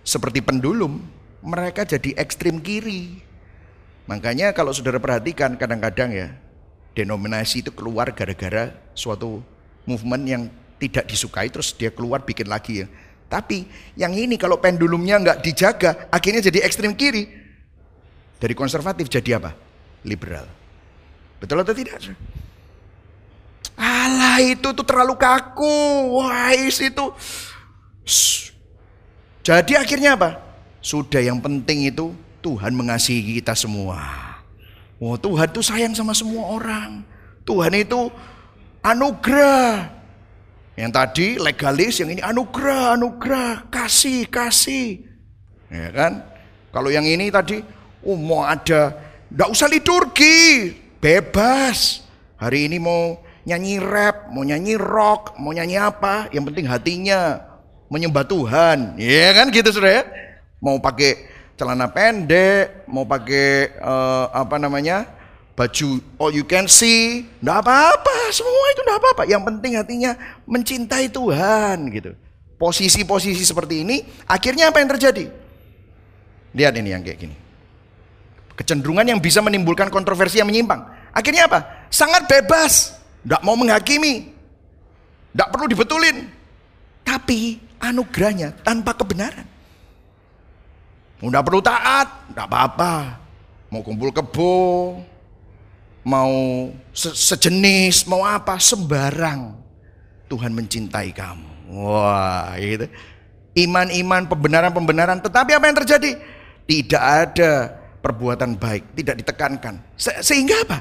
[0.00, 1.04] seperti pendulum.
[1.44, 3.20] Mereka jadi ekstrim kiri.
[4.08, 6.28] Makanya kalau saudara perhatikan kadang-kadang ya
[6.96, 9.40] denominasi itu keluar gara-gara suatu
[9.88, 10.42] movement yang
[10.80, 12.86] tidak disukai terus dia keluar bikin lagi ya.
[13.30, 13.62] Tapi
[13.94, 17.30] yang ini kalau pendulumnya nggak dijaga akhirnya jadi ekstrim kiri.
[18.42, 19.54] Dari konservatif jadi apa?
[20.02, 20.50] Liberal.
[21.38, 22.10] Betul atau tidak?
[23.78, 25.78] Allah itu tuh terlalu kaku.
[26.18, 27.06] Wise itu.
[29.46, 30.42] Jadi akhirnya apa?
[30.82, 32.10] Sudah yang penting itu
[32.42, 34.00] Tuhan mengasihi kita semua.
[34.98, 37.06] Oh Tuhan tuh sayang sama semua orang.
[37.46, 38.10] Tuhan itu
[38.82, 39.99] anugerah.
[40.78, 45.02] Yang tadi legalis, yang ini anugerah, anugerah, kasih, kasih.
[45.70, 46.22] Ya kan?
[46.70, 47.62] Kalau yang ini tadi,
[48.06, 48.94] oh mau ada,
[49.30, 52.04] nggak usah liturgi, Bebas.
[52.36, 57.40] Hari ini mau nyanyi rap, mau nyanyi rock, mau nyanyi apa, yang penting hatinya
[57.90, 59.00] menyembah Tuhan.
[59.00, 60.04] Iya kan gitu Saudara ya?
[60.60, 65.20] Mau pakai celana pendek, mau pakai uh, apa namanya?
[65.60, 69.22] baju all you can see, enggak apa-apa, semua itu enggak apa-apa.
[69.26, 70.12] Yang penting hatinya
[70.46, 72.10] mencintai Tuhan gitu.
[72.60, 75.32] Posisi-posisi seperti ini, akhirnya apa yang terjadi?
[76.52, 77.36] Lihat ini yang kayak gini.
[78.52, 80.84] Kecenderungan yang bisa menimbulkan kontroversi yang menyimpang.
[81.16, 81.88] Akhirnya apa?
[81.88, 82.92] Sangat bebas.
[83.24, 84.28] Tidak mau menghakimi.
[85.32, 86.28] Tidak perlu dibetulin.
[87.00, 89.48] Tapi anugerahnya tanpa kebenaran.
[91.24, 92.28] Tidak perlu taat.
[92.28, 92.92] Tidak apa-apa.
[93.72, 95.00] Mau kumpul kebo.
[96.02, 96.32] Mau
[96.94, 98.08] se sejenis.
[98.08, 98.56] Mau apa.
[98.56, 99.56] Sembarang.
[100.30, 101.74] Tuhan mencintai kamu.
[101.74, 102.86] Wah gitu.
[103.58, 105.18] Iman-iman, pembenaran-pembenaran.
[105.18, 106.10] Tetapi apa yang terjadi?
[106.70, 109.74] Tidak ada perbuatan baik, tidak ditekankan.
[109.94, 110.78] Se sehingga apa?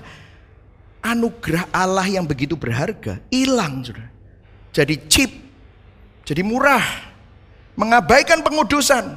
[0.99, 4.11] Anugerah Allah yang begitu berharga hilang, Saudara.
[4.75, 5.31] jadi cheap,
[6.27, 6.83] jadi murah,
[7.79, 9.15] mengabaikan pengudusan,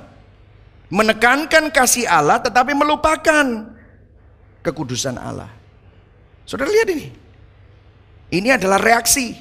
[0.87, 3.75] menekankan kasih Allah tetapi melupakan
[4.63, 5.51] kekudusan Allah.
[6.47, 7.07] Saudara lihat ini.
[8.33, 9.37] Ini adalah reaksi.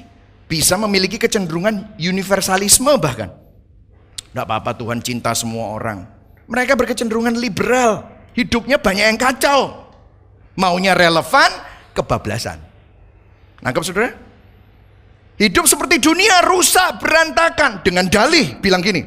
[0.46, 3.32] Bisa memiliki kecenderungan universalisme bahkan.
[4.32, 6.04] Tidak apa-apa Tuhan cinta semua orang.
[6.44, 8.04] Mereka berkecenderungan liberal.
[8.36, 9.88] Hidupnya banyak yang kacau.
[10.56, 11.48] Maunya relevan,
[11.96, 12.60] kebablasan.
[13.64, 14.12] Nangkap saudara?
[15.40, 17.80] Hidup seperti dunia rusak, berantakan.
[17.80, 19.00] Dengan dalih bilang gini.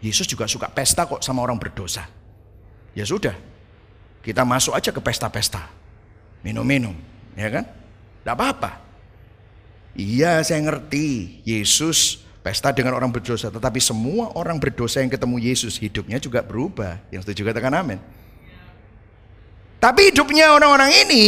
[0.00, 2.06] Yesus juga suka pesta kok sama orang berdosa.
[2.94, 3.34] Ya sudah.
[4.22, 5.79] Kita masuk aja ke pesta-pesta.
[6.40, 6.96] Minum-minum.
[7.36, 7.64] Ya kan?
[8.20, 8.80] Tidak apa-apa.
[9.96, 11.40] Iya saya ngerti.
[11.44, 13.52] Yesus pesta dengan orang berdosa.
[13.52, 17.00] Tetapi semua orang berdosa yang ketemu Yesus hidupnya juga berubah.
[17.12, 18.00] Yang setuju katakan amin.
[19.80, 21.24] Tapi hidupnya orang-orang ini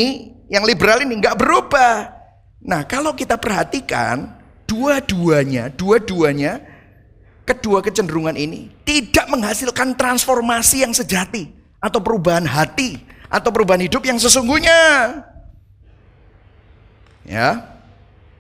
[0.53, 2.12] yang liberal ini nggak berubah.
[2.61, 4.29] Nah kalau kita perhatikan
[4.68, 6.61] dua-duanya, dua-duanya
[7.48, 11.48] kedua kecenderungan ini tidak menghasilkan transformasi yang sejati
[11.81, 13.01] atau perubahan hati
[13.33, 14.81] atau perubahan hidup yang sesungguhnya.
[17.25, 17.81] Ya.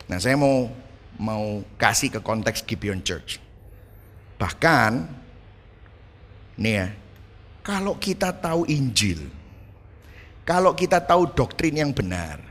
[0.04, 0.68] Nah, saya mau
[1.16, 3.40] mau kasih ke konteks Gibeon Church.
[4.36, 5.08] Bahkan
[6.60, 6.86] nih ya,
[7.64, 9.32] kalau kita tahu Injil,
[10.44, 12.42] kalau kita tahu doktrin yang benar,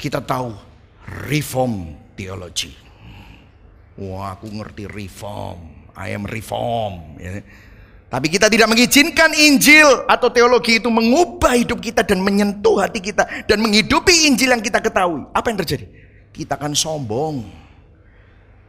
[0.00, 0.56] kita tahu
[1.28, 2.72] reform theology.
[4.00, 5.76] Wah, aku ngerti reform.
[5.96, 7.16] I am reform.
[7.20, 7.40] Ya.
[8.06, 13.26] Tapi kita tidak mengizinkan Injil atau teologi itu mengubah hidup kita dan menyentuh hati kita
[13.50, 15.26] dan menghidupi Injil yang kita ketahui.
[15.34, 15.90] Apa yang terjadi?
[16.30, 17.42] Kita akan sombong.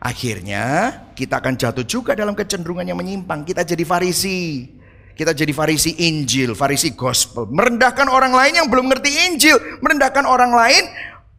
[0.01, 3.45] Akhirnya kita akan jatuh juga dalam kecenderungan yang menyimpang.
[3.45, 4.73] Kita jadi farisi.
[5.13, 7.49] Kita jadi farisi Injil, farisi gospel.
[7.49, 9.57] Merendahkan orang lain yang belum ngerti Injil.
[9.81, 10.81] Merendahkan orang lain,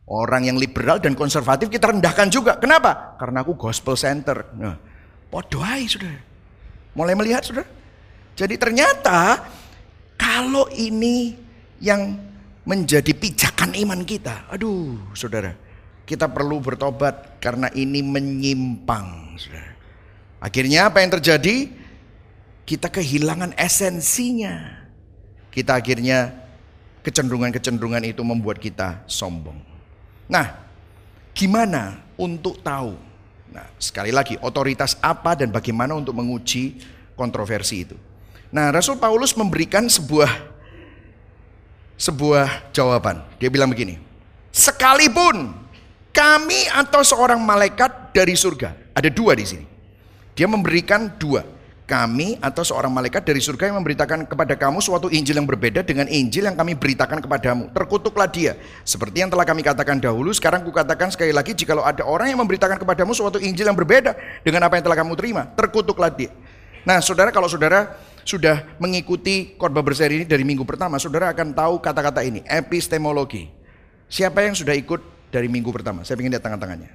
[0.07, 2.59] orang yang liberal dan konservatif kita rendahkan juga.
[2.59, 3.15] Kenapa?
[3.19, 4.51] Karena aku gospel center.
[4.59, 4.75] Nah,
[5.31, 6.11] podoai sudah.
[6.99, 7.78] Mulai melihat sudah.
[8.39, 9.43] Jadi ternyata
[10.15, 11.35] kalau ini
[11.83, 12.15] yang
[12.63, 14.47] menjadi pijakan iman kita.
[14.55, 15.59] Aduh saudara.
[16.07, 19.37] Kita perlu bertobat karena ini menyimpang.
[19.37, 19.77] Saudara.
[20.41, 21.69] Akhirnya apa yang terjadi?
[22.69, 24.85] kita kehilangan esensinya.
[25.49, 26.37] Kita akhirnya
[27.01, 29.57] kecenderungan-kecenderungan itu membuat kita sombong.
[30.29, 30.53] Nah,
[31.33, 32.93] gimana untuk tahu?
[33.49, 36.77] Nah, sekali lagi, otoritas apa dan bagaimana untuk menguji
[37.17, 37.97] kontroversi itu?
[38.49, 40.31] Nah, Rasul Paulus memberikan sebuah
[41.99, 43.21] sebuah jawaban.
[43.43, 43.99] Dia bilang begini,
[44.55, 45.53] sekalipun
[46.15, 49.67] kami atau seorang malaikat dari surga, ada dua di sini.
[50.39, 51.43] Dia memberikan dua
[51.89, 56.05] kami atau seorang malaikat dari surga yang memberitakan kepada kamu suatu Injil yang berbeda dengan
[56.07, 57.73] Injil yang kami beritakan kepadamu.
[57.73, 58.61] Terkutuklah dia.
[58.85, 62.77] Seperti yang telah kami katakan dahulu, sekarang kukatakan sekali lagi, jikalau ada orang yang memberitakan
[62.77, 66.31] kepadamu suatu Injil yang berbeda dengan apa yang telah kamu terima, terkutuklah dia.
[66.85, 67.97] Nah saudara kalau saudara
[68.29, 73.49] sudah mengikuti khotbah berseri ini dari minggu pertama, saudara akan tahu kata-kata ini, epistemologi.
[74.05, 75.01] Siapa yang sudah ikut
[75.33, 76.05] dari minggu pertama?
[76.05, 76.93] Saya ingin lihat tangan-tangannya.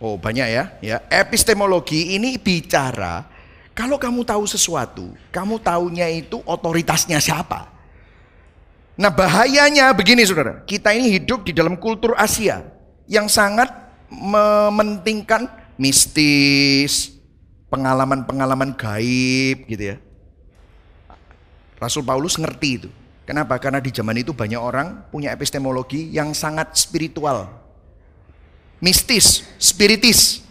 [0.00, 0.96] Oh banyak ya, ya.
[1.12, 3.28] Epistemologi ini bicara
[3.76, 7.68] kalau kamu tahu sesuatu, kamu tahunya itu otoritasnya siapa.
[8.96, 12.64] Nah bahayanya begini saudara, kita ini hidup di dalam kultur Asia
[13.04, 13.68] yang sangat
[14.08, 17.17] mementingkan mistis,
[17.68, 19.96] pengalaman-pengalaman gaib gitu ya.
[21.78, 22.88] Rasul Paulus ngerti itu.
[23.28, 23.60] Kenapa?
[23.60, 27.48] Karena di zaman itu banyak orang punya epistemologi yang sangat spiritual.
[28.80, 30.42] Mistis, spiritis.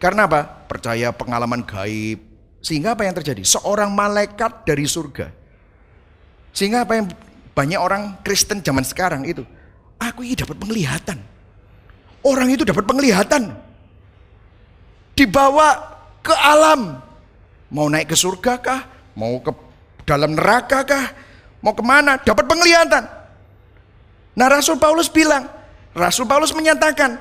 [0.00, 0.44] Karena apa?
[0.66, 2.18] Percaya pengalaman gaib,
[2.66, 3.46] sehingga apa yang terjadi?
[3.46, 5.30] Seorang malaikat dari surga.
[6.50, 7.06] Sehingga apa yang
[7.54, 9.46] banyak orang Kristen zaman sekarang itu,
[10.02, 11.22] aku ini dapat penglihatan.
[12.26, 13.54] Orang itu dapat penglihatan.
[15.14, 15.95] Dibawa
[16.26, 16.98] ke alam.
[17.70, 18.80] Mau naik ke surga kah?
[19.14, 19.54] Mau ke
[20.02, 21.06] dalam neraka kah?
[21.62, 22.18] Mau ke mana?
[22.18, 23.06] Dapat penglihatan.
[24.34, 25.46] Nah Rasul Paulus bilang,
[25.94, 27.16] Rasul Paulus menyatakan,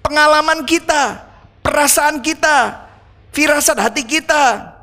[0.00, 1.20] pengalaman kita,
[1.60, 2.86] perasaan kita,
[3.34, 4.76] firasat hati kita,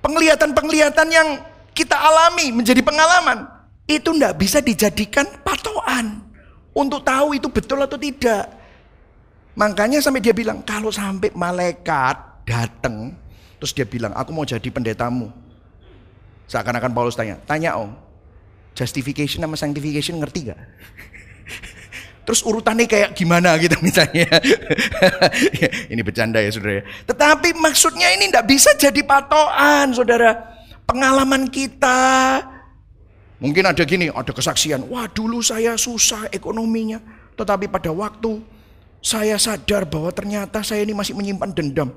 [0.00, 1.28] Penglihatan-penglihatan yang
[1.76, 3.44] kita alami menjadi pengalaman.
[3.84, 6.24] Itu tidak bisa dijadikan patokan.
[6.72, 8.48] Untuk tahu itu betul atau tidak.
[9.52, 13.16] Makanya sampai dia bilang, kalau sampai malaikat datang,
[13.60, 15.30] terus dia bilang, aku mau jadi pendetamu.
[16.50, 17.94] Seakan-akan Paulus tanya, tanya om,
[18.74, 20.60] justification sama sanctification ngerti gak?
[22.30, 24.30] Terus urutannya kayak gimana gitu misalnya.
[25.92, 26.78] ini bercanda ya saudara.
[26.78, 26.84] Ya.
[27.02, 30.38] Tetapi maksudnya ini tidak bisa jadi patokan saudara.
[30.86, 32.38] Pengalaman kita.
[33.42, 34.86] Mungkin ada gini, ada kesaksian.
[34.86, 37.02] Wah dulu saya susah ekonominya.
[37.34, 38.62] Tetapi pada waktu
[39.00, 41.88] Saya sadar bahwa ternyata saya ini masih menyimpan dendam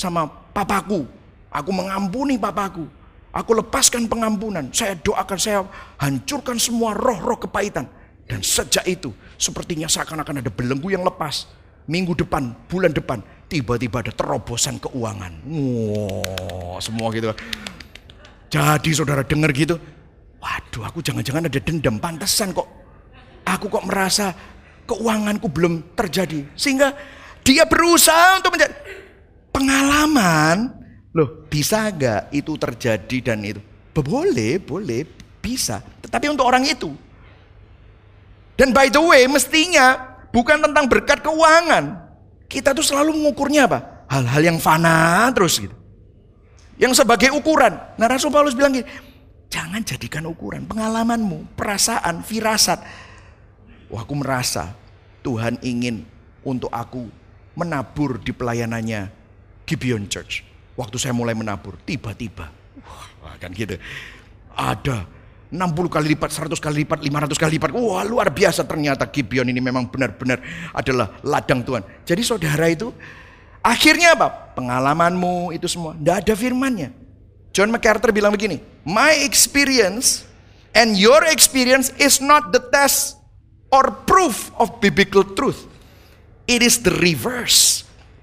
[0.00, 0.24] sama
[0.56, 1.04] papaku.
[1.52, 2.88] Aku mengampuni papaku.
[3.36, 4.72] Aku lepaskan pengampunan.
[4.72, 5.60] Saya doakan, saya
[6.00, 7.84] hancurkan semua roh-roh kepahitan.
[8.24, 11.46] Dan sejak itu, sepertinya seakan-akan ada belenggu yang lepas.
[11.90, 13.18] Minggu depan, bulan depan,
[13.50, 15.42] tiba-tiba ada terobosan keuangan.
[15.42, 17.34] Wow, semua gitu.
[18.50, 19.78] Jadi saudara dengar gitu,
[20.38, 22.66] waduh aku jangan-jangan ada dendam, pantesan kok.
[23.46, 24.30] Aku kok merasa
[24.86, 26.46] keuanganku belum terjadi.
[26.54, 26.94] Sehingga
[27.42, 28.74] dia berusaha untuk menjadi
[29.50, 33.58] pengalaman Loh, bisa nggak itu terjadi dan itu?
[33.90, 35.02] Boleh, boleh,
[35.42, 35.82] bisa.
[36.06, 36.94] Tetapi untuk orang itu.
[38.54, 39.98] Dan by the way, mestinya
[40.30, 41.98] bukan tentang berkat keuangan.
[42.46, 44.06] Kita tuh selalu mengukurnya apa?
[44.06, 45.74] Hal-hal yang fana terus gitu.
[46.78, 47.74] Yang sebagai ukuran.
[47.98, 48.86] Nah Rasul Paulus bilang gini,
[49.50, 52.80] jangan jadikan ukuran pengalamanmu, perasaan, firasat.
[53.90, 54.78] Wah aku merasa
[55.26, 56.06] Tuhan ingin
[56.46, 57.10] untuk aku
[57.58, 59.19] menabur di pelayanannya
[59.70, 60.42] Gibeon Church
[60.74, 62.50] waktu saya mulai menabur, tiba-tiba,
[63.22, 63.78] wah kan gitu,
[64.50, 65.06] ada
[65.50, 67.70] 60 kali lipat, 100 kali lipat, 500 kali lipat.
[67.74, 70.42] Wah luar biasa ternyata Gibeon ini memang benar-benar
[70.74, 71.82] adalah ladang Tuhan.
[72.06, 72.90] Jadi saudara itu
[73.62, 74.54] akhirnya apa?
[74.54, 75.94] Pengalamanmu itu semua.
[75.94, 76.90] Tidak ada firmannya.
[77.50, 80.22] John MacArthur bilang begini, My experience
[80.70, 83.18] and your experience is not the test
[83.74, 85.66] or proof of biblical truth.
[86.46, 87.79] It is the reverse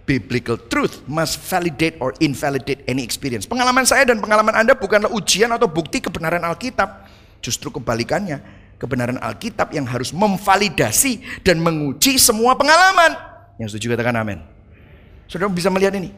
[0.08, 3.44] biblical truth must validate or invalidate any experience.
[3.44, 7.06] Pengalaman saya dan pengalaman Anda bukanlah ujian atau bukti kebenaran Alkitab.
[7.44, 8.40] Justru kebalikannya,
[8.80, 13.14] kebenaran Alkitab yang harus memvalidasi dan menguji semua pengalaman.
[13.60, 14.40] Yang setuju katakan amin.
[15.28, 16.16] Saudara bisa melihat ini.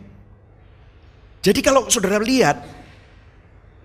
[1.42, 2.62] Jadi kalau saudara lihat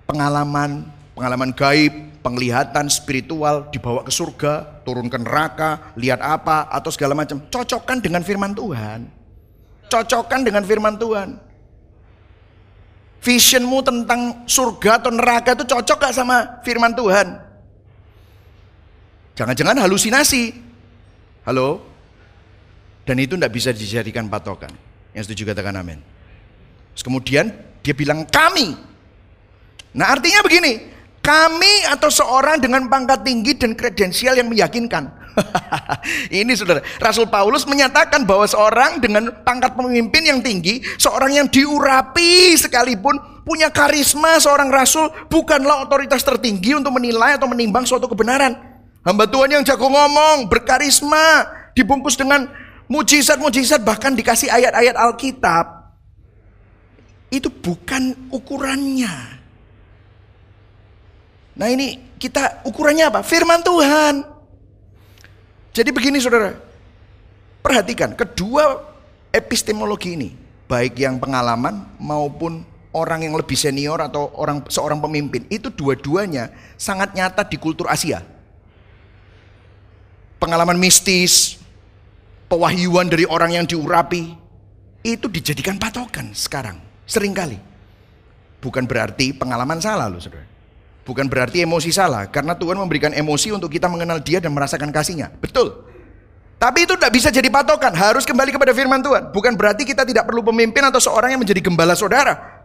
[0.05, 0.85] pengalaman
[1.17, 7.41] pengalaman gaib, penglihatan spiritual dibawa ke surga, turun ke neraka, lihat apa atau segala macam,
[7.49, 9.24] cocokkan dengan firman Tuhan.
[9.89, 11.39] Cocokkan dengan firman Tuhan.
[13.25, 17.41] Visionmu tentang surga atau neraka itu cocok gak sama firman Tuhan?
[19.35, 20.53] Jangan-jangan halusinasi.
[21.49, 21.81] Halo?
[23.05, 24.73] Dan itu tidak bisa dijadikan patokan.
[25.17, 26.01] Yang setuju katakan amin.
[26.97, 27.49] Kemudian
[27.81, 28.77] dia bilang kami.
[29.97, 30.93] Nah artinya begini.
[31.25, 35.09] Kami atau seorang dengan pangkat tinggi dan kredensial yang meyakinkan.
[36.45, 42.55] Ini saudara, Rasul Paulus menyatakan bahwa seorang dengan pangkat pemimpin yang tinggi, seorang yang diurapi
[42.55, 48.57] sekalipun punya karisma seorang rasul bukanlah otoritas tertinggi untuk menilai atau menimbang suatu kebenaran.
[49.05, 51.45] Hamba Tuhan yang jago ngomong, berkarisma,
[51.77, 52.49] dibungkus dengan
[52.89, 55.93] mujizat-mujizat bahkan dikasih ayat-ayat Alkitab.
[57.29, 59.13] Itu bukan ukurannya.
[61.55, 63.21] Nah ini kita ukurannya apa?
[63.21, 64.34] Firman Tuhan.
[65.75, 66.55] Jadi begini saudara,
[67.59, 68.79] perhatikan kedua
[69.35, 70.31] epistemologi ini,
[70.71, 72.63] baik yang pengalaman maupun
[72.95, 78.23] orang yang lebih senior atau orang seorang pemimpin, itu dua-duanya sangat nyata di kultur Asia.
[80.39, 81.59] Pengalaman mistis,
[82.47, 84.31] pewahyuan dari orang yang diurapi,
[85.03, 87.59] itu dijadikan patokan sekarang, sering kali.
[88.63, 90.54] Bukan berarti pengalaman salah loh saudara.
[91.05, 95.29] Bukan berarti emosi salah, karena Tuhan memberikan emosi untuk kita mengenal dia dan merasakan kasihnya.
[95.37, 95.85] Betul.
[96.57, 99.29] Tapi itu tidak bisa jadi patokan, harus kembali kepada firman Tuhan.
[99.29, 102.65] Bukan berarti kita tidak perlu pemimpin atau seorang yang menjadi gembala saudara.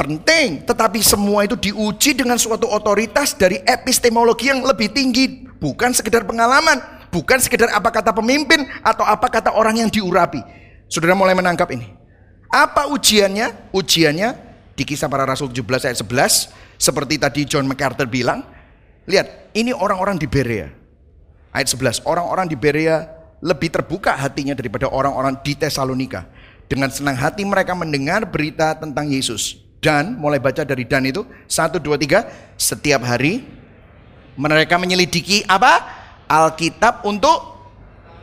[0.00, 5.44] Penting, tetapi semua itu diuji dengan suatu otoritas dari epistemologi yang lebih tinggi.
[5.60, 6.80] Bukan sekedar pengalaman,
[7.12, 10.40] bukan sekedar apa kata pemimpin atau apa kata orang yang diurapi.
[10.88, 11.92] Saudara mulai menangkap ini.
[12.48, 13.68] Apa ujiannya?
[13.76, 14.32] Ujiannya
[14.72, 18.40] di kisah para rasul 17 ayat 11 seperti tadi John MacArthur bilang,
[19.04, 20.72] lihat, ini orang-orang di Berea.
[21.52, 23.04] Ayat 11, orang-orang di Berea
[23.44, 26.24] lebih terbuka hatinya daripada orang-orang di Tesalonika.
[26.64, 29.60] Dengan senang hati mereka mendengar berita tentang Yesus.
[29.80, 32.24] Dan mulai baca dari dan itu, satu, dua, tiga,
[32.56, 33.44] setiap hari
[34.40, 36.00] mereka menyelidiki apa?
[36.30, 37.50] Alkitab untuk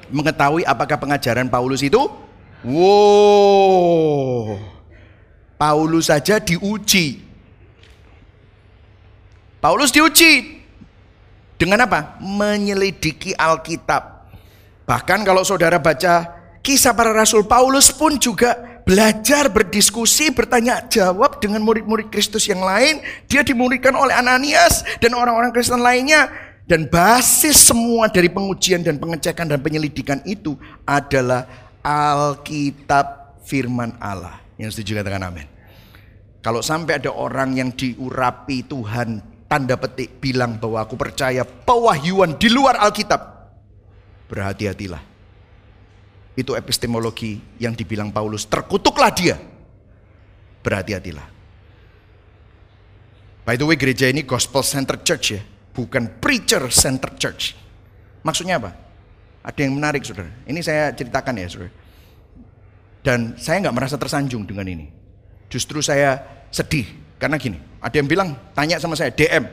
[0.07, 1.99] mengetahui apakah pengajaran Paulus itu
[2.63, 4.55] wow
[5.59, 7.26] Paulus saja diuji
[9.67, 10.63] Paulus diuji
[11.59, 12.15] dengan apa?
[12.23, 14.31] Menyelidiki Alkitab.
[14.87, 16.23] Bahkan kalau saudara baca
[16.63, 18.55] kisah para rasul Paulus pun juga
[18.87, 23.03] belajar berdiskusi, bertanya jawab dengan murid-murid Kristus yang lain.
[23.27, 26.31] Dia dimuridkan oleh Ananias dan orang-orang Kristen lainnya.
[26.63, 30.55] Dan basis semua dari pengujian dan pengecekan dan penyelidikan itu
[30.87, 31.43] adalah
[31.83, 34.39] Alkitab firman Allah.
[34.55, 35.43] Yang setuju katakan amin.
[36.39, 42.51] Kalau sampai ada orang yang diurapi Tuhan tanda petik bilang bahwa aku percaya pewahyuan di
[42.51, 43.19] luar Alkitab.
[44.27, 45.01] Berhati-hatilah.
[46.37, 49.39] Itu epistemologi yang dibilang Paulus, terkutuklah dia.
[50.61, 51.27] Berhati-hatilah.
[53.47, 55.41] By the way, gereja ini gospel centered church ya,
[55.71, 57.55] bukan preacher centered church.
[58.21, 58.75] Maksudnya apa?
[59.47, 60.27] Ada yang menarik, saudara.
[60.43, 61.71] Ini saya ceritakan ya, saudara.
[62.99, 64.91] Dan saya nggak merasa tersanjung dengan ini.
[65.47, 66.19] Justru saya
[66.51, 67.57] sedih karena gini.
[67.81, 69.45] Ada yang bilang, tanya sama saya, DM,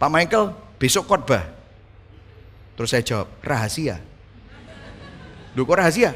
[0.00, 1.44] Pak Michael, besok khotbah.
[2.76, 4.00] Terus saya jawab, rahasia.
[5.56, 6.14] Duh kok rahasia?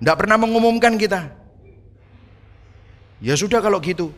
[0.00, 1.28] Tidak pernah mengumumkan kita.
[3.20, 4.14] Ya sudah kalau gitu.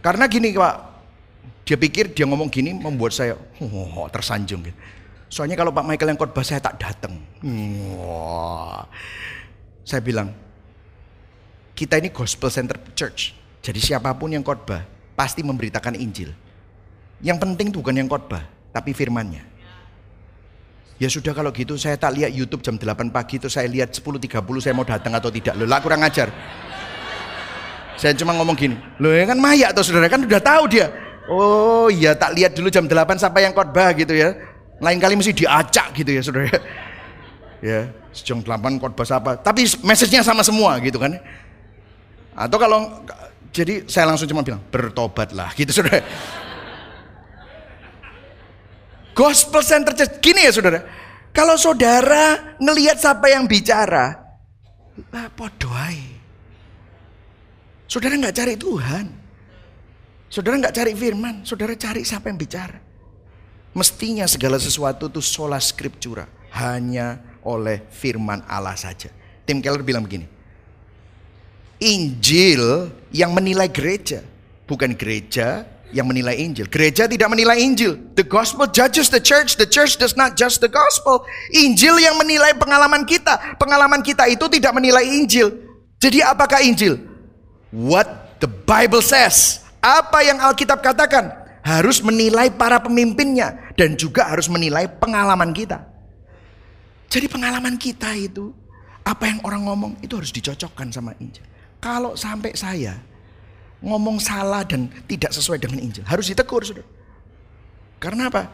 [0.00, 0.76] Karena gini Pak,
[1.68, 4.64] dia pikir dia ngomong gini membuat saya oh, tersanjung.
[4.64, 4.76] Gitu.
[5.28, 7.20] Soalnya kalau Pak Michael yang khotbah saya tak datang.
[8.00, 8.88] Wah.
[9.84, 10.32] Saya bilang,
[11.76, 13.43] kita ini gospel center church.
[13.64, 14.84] Jadi siapa pun yang khotbah
[15.16, 16.28] pasti memberitakan Injil.
[17.24, 18.44] Yang penting bukan yang khotbah,
[18.76, 19.40] tapi firmannya.
[21.00, 24.30] Ya sudah kalau gitu saya tak lihat YouTube jam 8 pagi itu saya lihat 10.30
[24.60, 25.56] saya mau datang atau tidak.
[25.56, 26.28] Loh lah kurang ajar.
[27.96, 30.92] Saya cuma ngomong gini, loh ya kan mayak atau saudara kan udah tahu dia.
[31.24, 34.36] Oh iya tak lihat dulu jam 8 sampai yang khotbah gitu ya.
[34.76, 36.52] Lain kali mesti diacak gitu ya saudara.
[37.64, 39.40] Ya, jam 8 khotbah apa.
[39.40, 41.16] Tapi message-nya sama semua gitu kan.
[42.36, 42.92] Atau kalau
[43.54, 46.02] jadi saya langsung cuma bilang bertobatlah gitu saudara.
[49.14, 50.82] Gospel center church gini ya saudara.
[51.30, 54.18] Kalau saudara ngelihat siapa yang bicara,
[55.14, 56.02] lah podoai.
[57.86, 59.06] Saudara nggak cari Tuhan.
[60.26, 62.82] Saudara nggak cari firman, saudara cari siapa yang bicara.
[63.70, 66.26] Mestinya segala sesuatu itu sola scriptura,
[66.58, 69.14] hanya oleh firman Allah saja.
[69.46, 70.33] Tim Keller bilang begini.
[71.82, 74.22] Injil yang menilai gereja,
[74.66, 76.66] bukan gereja yang menilai Injil.
[76.66, 77.94] Gereja tidak menilai Injil.
[78.18, 81.22] The gospel judges the church, the church does not judge the gospel.
[81.54, 83.54] Injil yang menilai pengalaman kita.
[83.62, 85.54] Pengalaman kita itu tidak menilai Injil.
[86.02, 86.98] Jadi apakah Injil?
[87.70, 89.62] What the Bible says.
[89.78, 91.30] Apa yang Alkitab katakan
[91.62, 95.80] harus menilai para pemimpinnya dan juga harus menilai pengalaman kita.
[97.08, 98.50] Jadi pengalaman kita itu,
[99.06, 101.53] apa yang orang ngomong itu harus dicocokkan sama Injil.
[101.84, 102.96] Kalau sampai saya
[103.84, 106.88] ngomong salah dan tidak sesuai dengan Injil, harus ditegur, saudara.
[108.00, 108.48] Karena apa?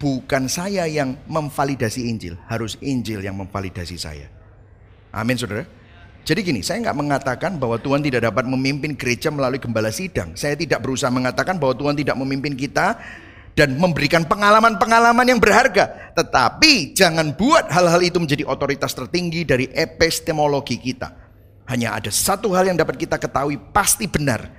[0.00, 4.32] Bukan saya yang memvalidasi Injil, harus Injil yang memvalidasi saya.
[5.12, 5.68] Amin, saudara.
[6.24, 10.32] Jadi gini, saya nggak mengatakan bahwa Tuhan tidak dapat memimpin gereja melalui gembala sidang.
[10.32, 12.96] Saya tidak berusaha mengatakan bahwa Tuhan tidak memimpin kita
[13.52, 16.16] dan memberikan pengalaman-pengalaman yang berharga.
[16.16, 21.21] Tetapi jangan buat hal-hal itu menjadi otoritas tertinggi dari epistemologi kita.
[21.72, 24.52] Hanya ada satu hal yang dapat kita ketahui pasti benar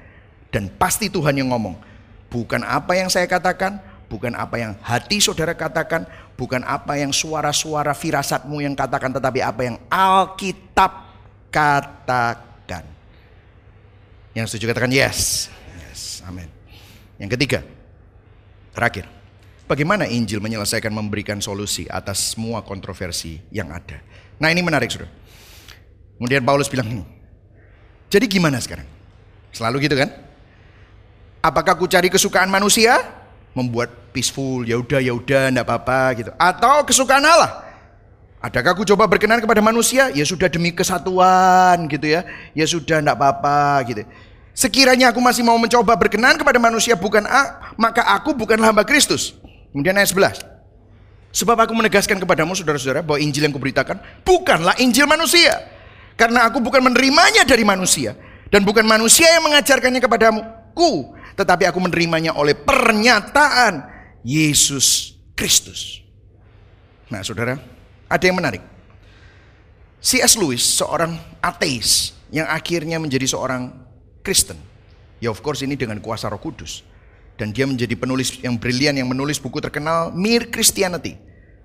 [0.50, 1.78] dan pasti Tuhan yang ngomong.
[2.34, 3.78] Bukan apa yang saya katakan,
[4.10, 9.62] bukan apa yang hati saudara katakan, bukan apa yang suara-suara firasatmu yang katakan, tetapi apa
[9.62, 11.06] yang Alkitab
[11.54, 12.90] katakan.
[14.34, 15.54] Yang setuju katakan yes.
[15.86, 16.50] Yes, amin.
[17.22, 17.62] Yang ketiga,
[18.74, 19.06] Terakhir,
[19.70, 24.02] bagaimana Injil menyelesaikan memberikan solusi atas semua kontroversi yang ada?
[24.42, 25.06] Nah ini menarik sudah.
[26.18, 27.04] Kemudian Paulus bilang ini,
[28.14, 28.86] jadi gimana sekarang?
[29.50, 30.10] Selalu gitu kan?
[31.42, 33.02] Apakah aku cari kesukaan manusia?
[33.54, 36.32] Membuat peaceful, ya udah ya udah enggak apa-apa gitu.
[36.38, 37.66] Atau kesukaan Allah?
[38.44, 40.14] Adakah aku coba berkenan kepada manusia?
[40.14, 42.22] Ya sudah demi kesatuan gitu ya.
[42.54, 44.02] Ya sudah enggak apa-apa gitu.
[44.54, 49.34] Sekiranya aku masih mau mencoba berkenan kepada manusia bukan A, maka aku bukanlah hamba Kristus.
[49.74, 50.46] Kemudian ayat 11.
[51.34, 55.73] Sebab aku menegaskan kepadamu saudara-saudara bahwa Injil yang kuberitakan bukanlah Injil manusia.
[56.14, 58.14] Karena aku bukan menerimanya dari manusia.
[58.54, 60.42] Dan bukan manusia yang mengajarkannya kepadamu.
[60.78, 63.86] Ku, tetapi aku menerimanya oleh pernyataan
[64.22, 66.02] Yesus Kristus.
[67.10, 67.58] Nah saudara,
[68.10, 68.62] ada yang menarik.
[70.04, 70.36] C.S.
[70.38, 73.72] Lewis seorang ateis yang akhirnya menjadi seorang
[74.22, 74.58] Kristen.
[75.24, 76.84] Ya of course ini dengan kuasa roh kudus.
[77.34, 81.18] Dan dia menjadi penulis yang brilian yang menulis buku terkenal Mere Christianity.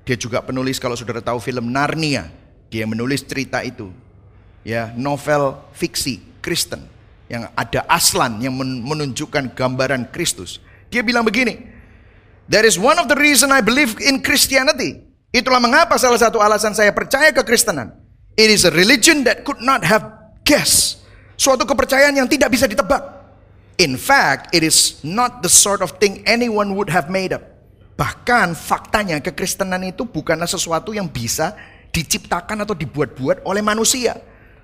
[0.09, 2.33] Dia juga penulis kalau saudara tahu film Narnia.
[2.73, 3.93] Dia menulis cerita itu.
[4.67, 6.85] Ya, novel fiksi Kristen
[7.29, 10.61] yang ada aslan yang menunjukkan gambaran Kristus.
[10.89, 11.61] Dia bilang begini,
[12.49, 15.05] That is one of the reason I believe in Christianity.
[15.29, 17.93] Itulah mengapa salah satu alasan saya percaya ke Kristenan.
[18.35, 20.09] It is a religion that could not have
[20.49, 20.99] guessed
[21.39, 22.99] Suatu kepercayaan yang tidak bisa ditebak.
[23.79, 27.47] In fact, it is not the sort of thing anyone would have made up.
[27.95, 31.55] Bahkan faktanya kekristenan itu bukanlah sesuatu yang bisa
[31.95, 34.19] diciptakan atau dibuat-buat oleh manusia.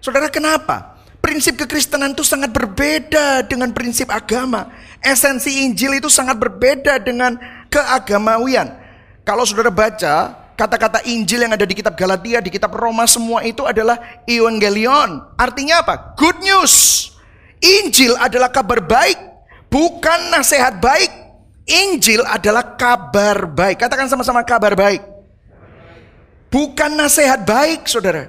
[0.04, 1.00] Saudara kenapa?
[1.24, 4.68] Prinsip kekristenan itu sangat berbeda dengan prinsip agama.
[5.00, 7.40] Esensi Injil itu sangat berbeda dengan
[7.72, 8.68] keagamawian.
[9.24, 13.64] Kalau saudara baca kata-kata Injil yang ada di kitab Galatia, di kitab Roma semua itu
[13.64, 13.96] adalah
[14.28, 15.24] evangelion.
[15.40, 16.12] Artinya apa?
[16.20, 17.08] Good news.
[17.64, 19.16] Injil adalah kabar baik,
[19.72, 21.08] bukan nasihat baik.
[21.64, 23.80] Injil adalah kabar baik.
[23.80, 25.00] Katakan sama-sama kabar baik.
[26.52, 28.28] Bukan nasihat baik, saudara.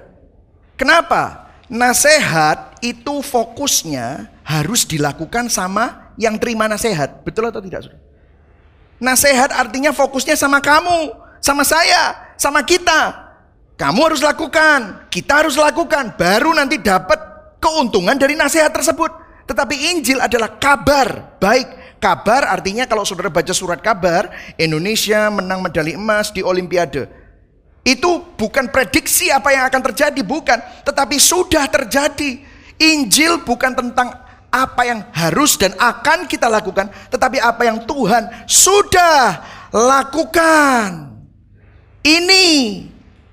[0.79, 1.44] Kenapa?
[1.65, 7.25] Nasihat itu fokusnya harus dilakukan sama yang terima nasihat.
[7.25, 8.01] Betul atau tidak, saudara?
[9.01, 11.11] Nasihat artinya fokusnya sama kamu,
[11.43, 13.27] sama saya, sama kita.
[13.75, 17.19] Kamu harus lakukan, kita harus lakukan, baru nanti dapat
[17.59, 19.11] keuntungan dari nasihat tersebut.
[19.45, 21.99] Tetapi Injil adalah kabar baik.
[21.99, 24.29] Kabar artinya kalau saudara baca surat kabar,
[24.61, 27.24] Indonesia menang medali emas di Olimpiade.
[27.85, 30.57] Itu bukan prediksi apa yang akan terjadi, bukan.
[30.81, 32.41] Tetapi sudah terjadi.
[32.81, 34.09] Injil bukan tentang
[34.49, 41.13] apa yang harus dan akan kita lakukan, tetapi apa yang Tuhan sudah lakukan.
[42.01, 42.45] Ini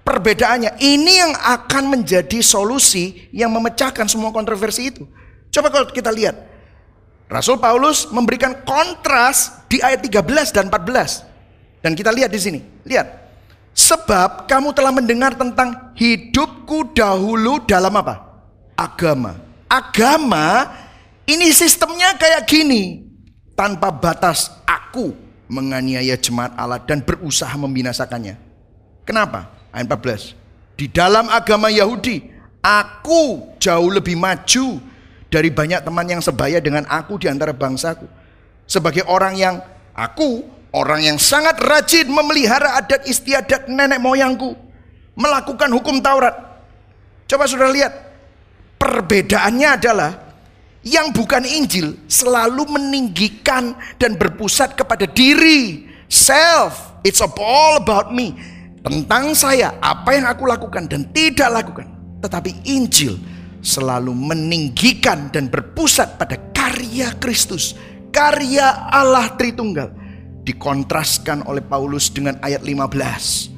[0.05, 0.77] perbedaannya.
[0.83, 5.09] Ini yang akan menjadi solusi yang memecahkan semua kontroversi itu.
[5.49, 6.53] Coba kalau kita lihat.
[7.33, 11.25] Rasul Paulus memberikan kontras di ayat 13 dan 14.
[11.81, 12.61] Dan kita lihat di sini.
[12.85, 13.22] Lihat.
[13.73, 18.21] Sebab kamu telah mendengar tentang hidupku dahulu dalam apa?
[18.77, 19.41] Agama.
[19.69, 20.69] Agama
[21.25, 23.09] ini sistemnya kayak gini.
[23.53, 25.13] Tanpa batas aku
[25.49, 28.37] menganiaya jemaat Allah dan berusaha membinasakannya.
[29.05, 29.53] Kenapa?
[29.73, 30.37] Ayat 14.
[30.77, 32.33] Di dalam agama Yahudi,
[32.65, 34.81] aku jauh lebih maju
[35.29, 38.09] dari banyak teman yang sebaya dengan aku di antara bangsaku.
[38.65, 39.61] Sebagai orang yang
[39.93, 44.57] aku, orang yang sangat rajin memelihara adat istiadat nenek moyangku,
[45.15, 46.35] melakukan hukum Taurat.
[47.29, 47.93] Coba sudah lihat,
[48.81, 50.11] perbedaannya adalah
[50.83, 56.91] yang bukan Injil selalu meninggikan dan berpusat kepada diri, self.
[57.07, 58.35] It's all about me.
[58.83, 61.87] Tentang saya, apa yang aku lakukan dan tidak lakukan.
[62.19, 63.15] Tetapi Injil
[63.63, 67.79] selalu meninggikan dan berpusat pada karya Kristus,
[68.11, 70.02] karya Allah Tritunggal.
[70.43, 73.51] Dikontraskan oleh Paulus dengan ayat 15.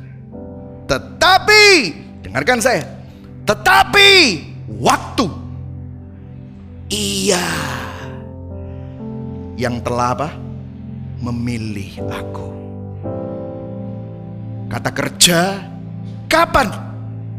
[0.84, 1.64] Tetapi,
[2.20, 2.84] dengarkan saya,
[3.48, 4.40] tetapi
[4.80, 5.26] waktu
[6.92, 7.48] ia
[9.56, 10.28] yang telah apa?
[11.24, 12.48] Memilih aku.
[14.68, 15.40] Kata kerja,
[16.28, 16.68] kapan?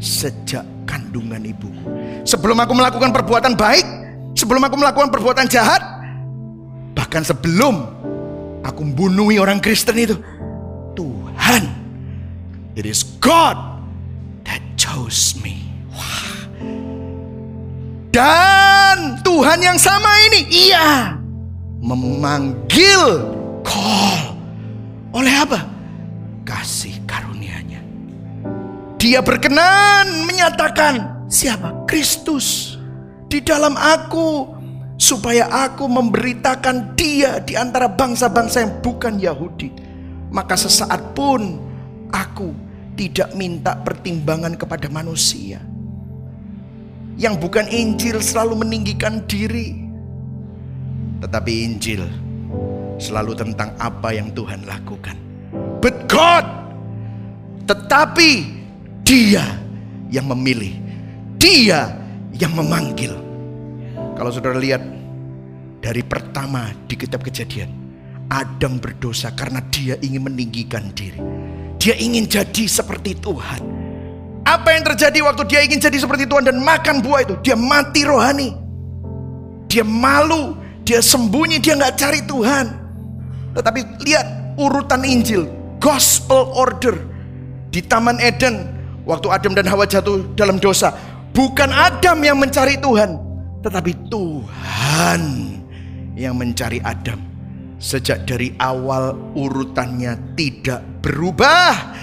[0.01, 1.85] Sejak kandungan ibuku.
[2.27, 3.85] Sebelum aku melakukan perbuatan baik,
[4.35, 5.81] sebelum aku melakukan perbuatan jahat,
[6.97, 7.94] bahkan sebelum
[8.65, 10.17] aku membunuhi orang Kristen itu,
[10.97, 11.63] Tuhan,
[12.73, 13.53] it is God
[14.41, 15.69] that chose me.
[15.93, 16.33] Wah.
[18.09, 21.13] Dan Tuhan yang sama ini, iya,
[21.77, 23.29] memanggil
[23.61, 24.33] call.
[25.13, 25.61] Oleh apa?
[26.41, 27.79] Kasih karunia-Nya.
[28.97, 31.85] Dia berkenan menyatakan siapa?
[31.85, 32.75] Kristus
[33.29, 34.54] di dalam aku
[35.05, 39.69] supaya aku memberitakan dia di antara bangsa-bangsa yang bukan Yahudi.
[40.33, 41.61] Maka sesaat pun
[42.09, 42.49] aku
[42.97, 45.61] tidak minta pertimbangan kepada manusia
[47.21, 49.77] yang bukan Injil selalu meninggikan diri.
[51.21, 52.03] Tetapi Injil
[52.97, 55.15] selalu tentang apa yang Tuhan lakukan.
[55.79, 56.43] But God,
[57.69, 58.57] tetapi
[59.05, 59.45] Dia
[60.09, 60.75] yang memilih,
[61.37, 61.93] Dia
[62.35, 63.24] yang memanggil.
[64.15, 64.79] Kalau saudara lihat
[65.83, 67.67] dari pertama di kitab Kejadian,
[68.31, 71.19] Adam berdosa karena dia ingin meninggikan diri.
[71.75, 73.61] Dia ingin jadi seperti Tuhan.
[74.47, 77.35] Apa yang terjadi waktu dia ingin jadi seperti Tuhan dan makan buah itu?
[77.43, 78.49] Dia mati rohani.
[79.67, 80.55] Dia malu,
[80.87, 82.65] dia sembunyi, dia nggak cari Tuhan.
[83.51, 85.49] Tetapi lihat urutan Injil,
[85.83, 86.95] gospel order
[87.67, 88.63] di Taman Eden
[89.03, 90.95] waktu Adam dan Hawa jatuh dalam dosa.
[91.35, 93.24] Bukan Adam yang mencari Tuhan,
[93.65, 95.21] tetapi Tuhan
[96.13, 97.17] yang mencari Adam.
[97.81, 101.97] Sejak dari awal urutannya tidak berubah.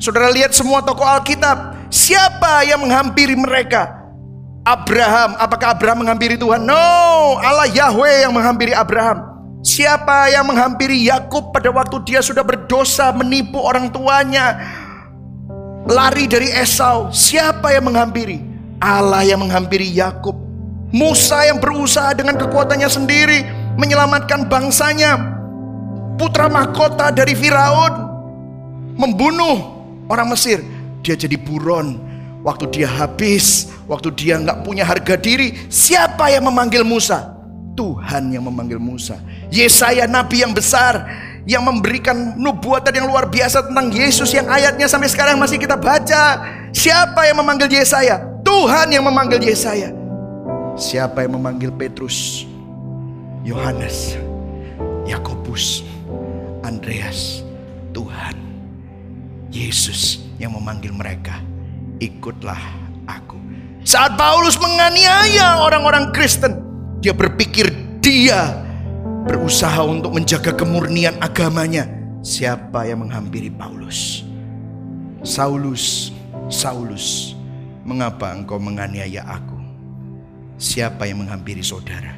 [0.00, 4.00] Saudara lihat semua tokoh Alkitab, Siapa yang menghampiri mereka?
[4.64, 6.64] Abraham, apakah Abraham menghampiri Tuhan?
[6.64, 9.44] No, Allah Yahweh yang menghampiri Abraham.
[9.60, 14.56] Siapa yang menghampiri Yakub pada waktu dia sudah berdosa menipu orang tuanya?
[15.84, 17.12] Lari dari Esau.
[17.12, 18.40] Siapa yang menghampiri?
[18.80, 20.41] Allah yang menghampiri Yakub.
[20.92, 23.40] Musa yang berusaha dengan kekuatannya sendiri
[23.80, 25.16] menyelamatkan bangsanya.
[26.20, 28.12] Putra mahkota dari Firaun
[28.94, 29.56] membunuh
[30.12, 30.60] orang Mesir
[31.00, 32.12] dia jadi buron.
[32.42, 37.38] Waktu dia habis, waktu dia nggak punya harga diri, siapa yang memanggil Musa?
[37.78, 39.14] Tuhan yang memanggil Musa.
[39.48, 41.06] Yesaya nabi yang besar
[41.46, 46.42] yang memberikan nubuatan yang luar biasa tentang Yesus yang ayatnya sampai sekarang masih kita baca.
[46.74, 48.42] Siapa yang memanggil Yesaya?
[48.42, 50.01] Tuhan yang memanggil Yesaya.
[50.72, 52.48] Siapa yang memanggil Petrus?
[53.44, 54.16] Yohanes,
[55.04, 55.84] Yakobus,
[56.64, 57.44] Andreas,
[57.92, 58.38] Tuhan.
[59.52, 61.36] Yesus yang memanggil mereka.
[62.00, 62.58] Ikutlah
[63.04, 63.36] aku.
[63.84, 66.56] Saat Paulus menganiaya orang-orang Kristen,
[67.04, 67.68] dia berpikir
[68.00, 68.64] dia
[69.28, 71.84] berusaha untuk menjaga kemurnian agamanya.
[72.24, 74.24] Siapa yang menghampiri Paulus?
[75.20, 76.14] Saulus,
[76.48, 77.36] Saulus,
[77.84, 79.51] mengapa engkau menganiaya aku?
[80.62, 82.14] Siapa yang menghampiri saudara?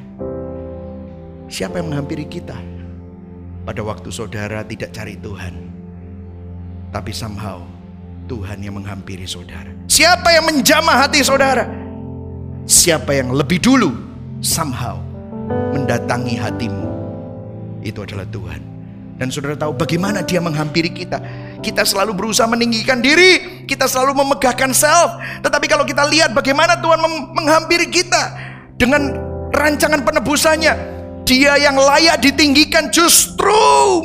[1.49, 2.53] Siapa yang menghampiri kita?
[3.65, 5.53] Pada waktu saudara tidak cari Tuhan,
[6.93, 7.65] tapi somehow
[8.29, 9.73] Tuhan yang menghampiri saudara.
[9.89, 11.65] Siapa yang menjamah hati saudara?
[12.69, 13.89] Siapa yang lebih dulu
[14.45, 15.01] somehow
[15.73, 16.85] mendatangi hatimu?
[17.85, 18.61] itu adalah Tuhan.
[19.15, 21.21] Dan saudara tahu bagaimana dia menghampiri kita.
[21.65, 25.17] Kita selalu berusaha meninggikan diri, kita selalu memegahkan self.
[25.41, 27.01] Tetapi kalau kita lihat bagaimana Tuhan
[27.33, 28.37] menghampiri kita
[28.77, 29.17] dengan
[29.49, 30.73] rancangan penebusannya,
[31.25, 33.57] dia yang layak ditinggikan justru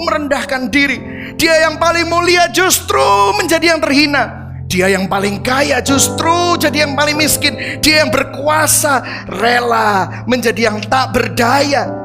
[0.09, 0.97] merendahkan diri.
[1.37, 3.05] Dia yang paling mulia justru
[3.37, 4.41] menjadi yang terhina.
[4.65, 7.85] Dia yang paling kaya justru jadi yang paling miskin.
[7.85, 12.00] Dia yang berkuasa rela menjadi yang tak berdaya.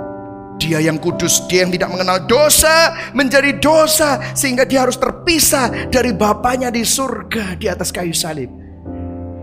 [0.55, 6.15] Dia yang kudus, dia yang tidak mengenal dosa menjadi dosa sehingga dia harus terpisah dari
[6.15, 8.47] Bapaknya di surga di atas kayu salib.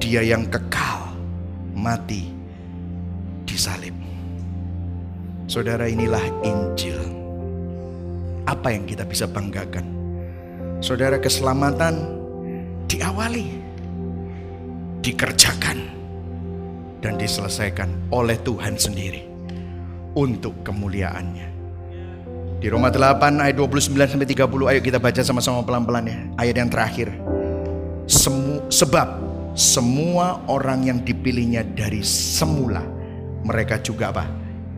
[0.01, 1.13] Dia yang kekal
[1.77, 2.33] mati
[3.45, 3.93] di salib.
[5.47, 7.01] Saudara inilah Injil.
[8.49, 9.85] Apa yang kita bisa banggakan?
[10.83, 12.19] Saudara keselamatan
[12.89, 13.47] diawali,
[15.05, 15.79] dikerjakan
[17.05, 19.32] dan diselesaikan oleh Tuhan sendiri
[20.13, 21.49] untuk kemuliaannya.
[22.63, 26.19] Di Roma 8 ayat 29 sampai 30 ayo kita baca sama-sama pelan-pelan ya.
[26.39, 27.11] Ayat yang terakhir.
[28.07, 29.19] Semu, sebab
[29.59, 32.87] semua orang yang dipilihnya dari semula
[33.43, 34.25] mereka juga apa?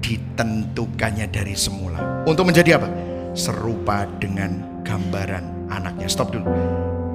[0.01, 2.25] Ditentukannya dari semula.
[2.25, 2.89] Untuk menjadi apa?
[3.37, 6.09] Serupa dengan gambaran anaknya.
[6.09, 6.49] Stop dulu.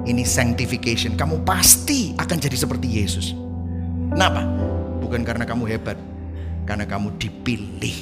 [0.06, 1.18] Ini sanctification.
[1.18, 3.34] Kamu pasti akan jadi seperti Yesus.
[4.14, 4.46] Kenapa?
[5.02, 5.98] Bukan karena kamu hebat,
[6.64, 7.98] karena kamu dipilih.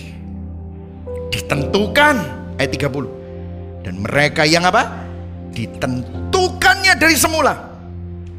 [1.33, 2.15] Ditentukan
[2.61, 3.85] ayat 30.
[3.85, 5.09] Dan mereka yang apa?
[5.55, 7.55] Ditentukannya dari semula.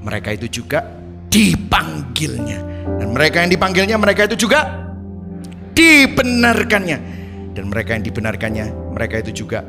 [0.06, 0.86] Mereka itu juga
[1.30, 2.60] dipanggilnya.
[3.00, 4.90] Dan mereka yang dipanggilnya mereka itu juga
[5.74, 6.98] dibenarkannya.
[7.54, 9.66] Dan mereka yang dibenarkannya mereka itu juga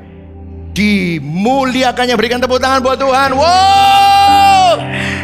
[0.76, 2.14] dimuliakannya.
[2.20, 3.32] Berikan tepuk tangan buat Tuhan.
[3.34, 4.72] Wow!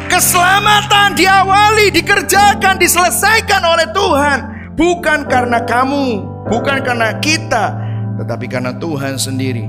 [0.09, 6.21] Keselamatan diawali, dikerjakan, diselesaikan oleh Tuhan Bukan karena kamu,
[6.53, 7.73] bukan karena kita,
[8.21, 9.65] tetapi karena Tuhan sendiri.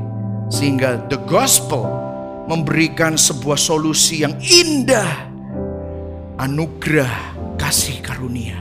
[0.51, 1.87] Sehingga the gospel
[2.47, 5.31] memberikan sebuah solusi yang indah.
[6.37, 8.59] Anugerah kasih karunia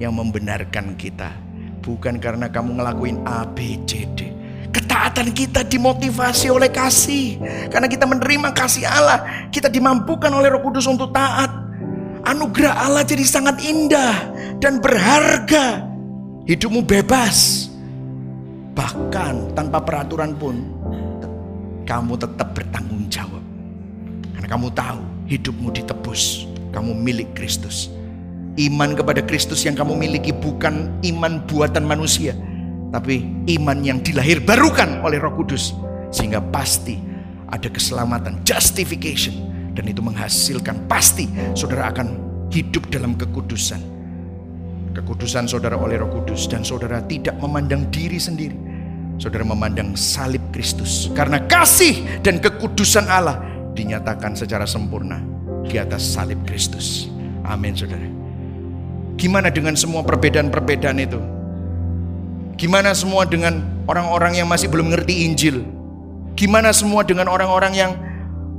[0.00, 1.28] yang membenarkan kita.
[1.84, 4.32] Bukan karena kamu ngelakuin A, B, C, D.
[4.72, 7.36] Ketaatan kita dimotivasi oleh kasih.
[7.68, 9.48] Karena kita menerima kasih Allah.
[9.52, 11.61] Kita dimampukan oleh roh kudus untuk taat.
[12.22, 14.30] Anugerah Allah jadi sangat indah
[14.62, 15.82] dan berharga.
[16.46, 17.66] Hidupmu bebas.
[18.78, 20.62] Bahkan tanpa peraturan pun
[21.82, 23.42] kamu tetap bertanggung jawab.
[24.38, 26.46] Karena kamu tahu hidupmu ditebus.
[26.70, 27.90] Kamu milik Kristus.
[28.54, 32.38] Iman kepada Kristus yang kamu miliki bukan iman buatan manusia.
[32.94, 33.24] Tapi
[33.58, 35.74] iman yang dilahir barukan oleh roh kudus.
[36.14, 37.02] Sehingga pasti
[37.50, 42.16] ada keselamatan, justification dan itu menghasilkan pasti saudara akan
[42.52, 43.80] hidup dalam kekudusan.
[44.92, 48.56] Kekudusan saudara oleh Roh Kudus dan saudara tidak memandang diri sendiri.
[49.16, 53.40] Saudara memandang salib Kristus karena kasih dan kekudusan Allah
[53.72, 55.20] dinyatakan secara sempurna
[55.64, 57.08] di atas salib Kristus.
[57.46, 58.04] Amin, saudara.
[59.16, 61.20] Gimana dengan semua perbedaan-perbedaan itu?
[62.60, 65.64] Gimana semua dengan orang-orang yang masih belum ngerti Injil?
[66.36, 67.92] Gimana semua dengan orang-orang yang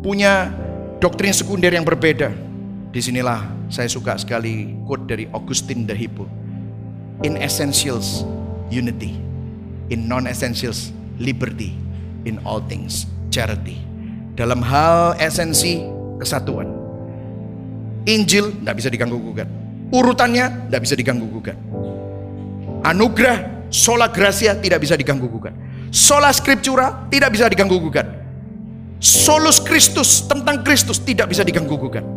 [0.02, 0.50] punya
[1.04, 2.32] doktrin sekunder yang berbeda.
[2.96, 6.24] Di sinilah saya suka sekali quote dari Augustine the Hippo.
[7.28, 8.24] In essentials,
[8.72, 9.20] unity.
[9.92, 11.76] In non-essentials, liberty.
[12.24, 13.84] In all things, charity.
[14.40, 15.84] Dalam hal esensi,
[16.24, 16.72] kesatuan.
[18.08, 19.52] Injil tidak bisa diganggu gugat.
[19.92, 21.60] Urutannya tidak bisa diganggu gugat.
[22.88, 25.52] Anugerah, sola gracia tidak bisa diganggu gugat.
[25.92, 28.23] Sola scriptura tidak bisa diganggu gugat
[29.04, 32.08] solus Kristus tentang Kristus tidak bisa diganggu gugat.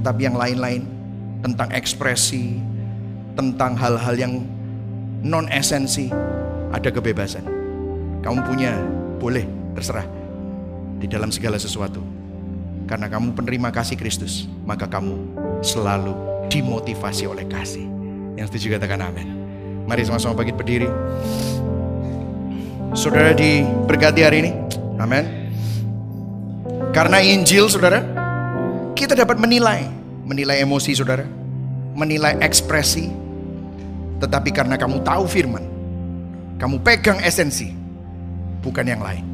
[0.00, 0.88] Tetapi yang lain-lain
[1.44, 2.56] tentang ekspresi,
[3.36, 4.40] tentang hal-hal yang
[5.20, 6.08] non esensi
[6.72, 7.44] ada kebebasan.
[8.24, 8.72] Kamu punya
[9.20, 9.44] boleh
[9.76, 10.08] terserah
[10.96, 12.00] di dalam segala sesuatu.
[12.88, 16.16] Karena kamu penerima kasih Kristus, maka kamu selalu
[16.48, 17.84] dimotivasi oleh kasih.
[18.40, 19.28] Yang setuju katakan amin.
[19.84, 20.88] Mari sama-sama bangkit berdiri.
[22.96, 24.52] Saudara diberkati hari ini.
[24.96, 25.41] Amin.
[26.92, 28.04] Karena Injil, saudara,
[28.92, 29.88] kita dapat menilai,
[30.28, 31.24] menilai emosi saudara,
[31.96, 33.08] menilai ekspresi.
[34.20, 35.64] Tetapi karena kamu tahu firman,
[36.60, 37.72] kamu pegang esensi,
[38.60, 39.24] bukan yang lain.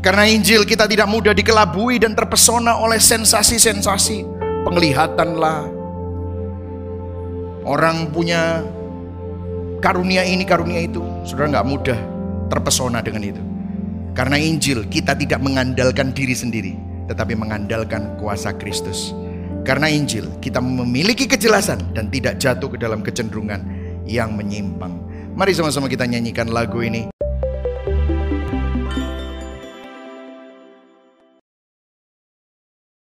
[0.00, 4.24] Karena Injil kita tidak mudah dikelabui dan terpesona oleh sensasi-sensasi,
[4.64, 5.68] penglihatan lah.
[7.68, 8.64] Orang punya
[9.84, 11.04] karunia ini, karunia itu.
[11.28, 12.00] Saudara nggak mudah
[12.48, 13.42] terpesona dengan itu.
[14.18, 16.74] Karena Injil kita tidak mengandalkan diri sendiri,
[17.06, 19.14] tetapi mengandalkan kuasa Kristus.
[19.62, 23.62] Karena Injil kita memiliki kejelasan dan tidak jatuh ke dalam kecenderungan
[24.10, 24.90] yang menyimpang.
[25.38, 27.06] Mari sama-sama kita nyanyikan lagu ini.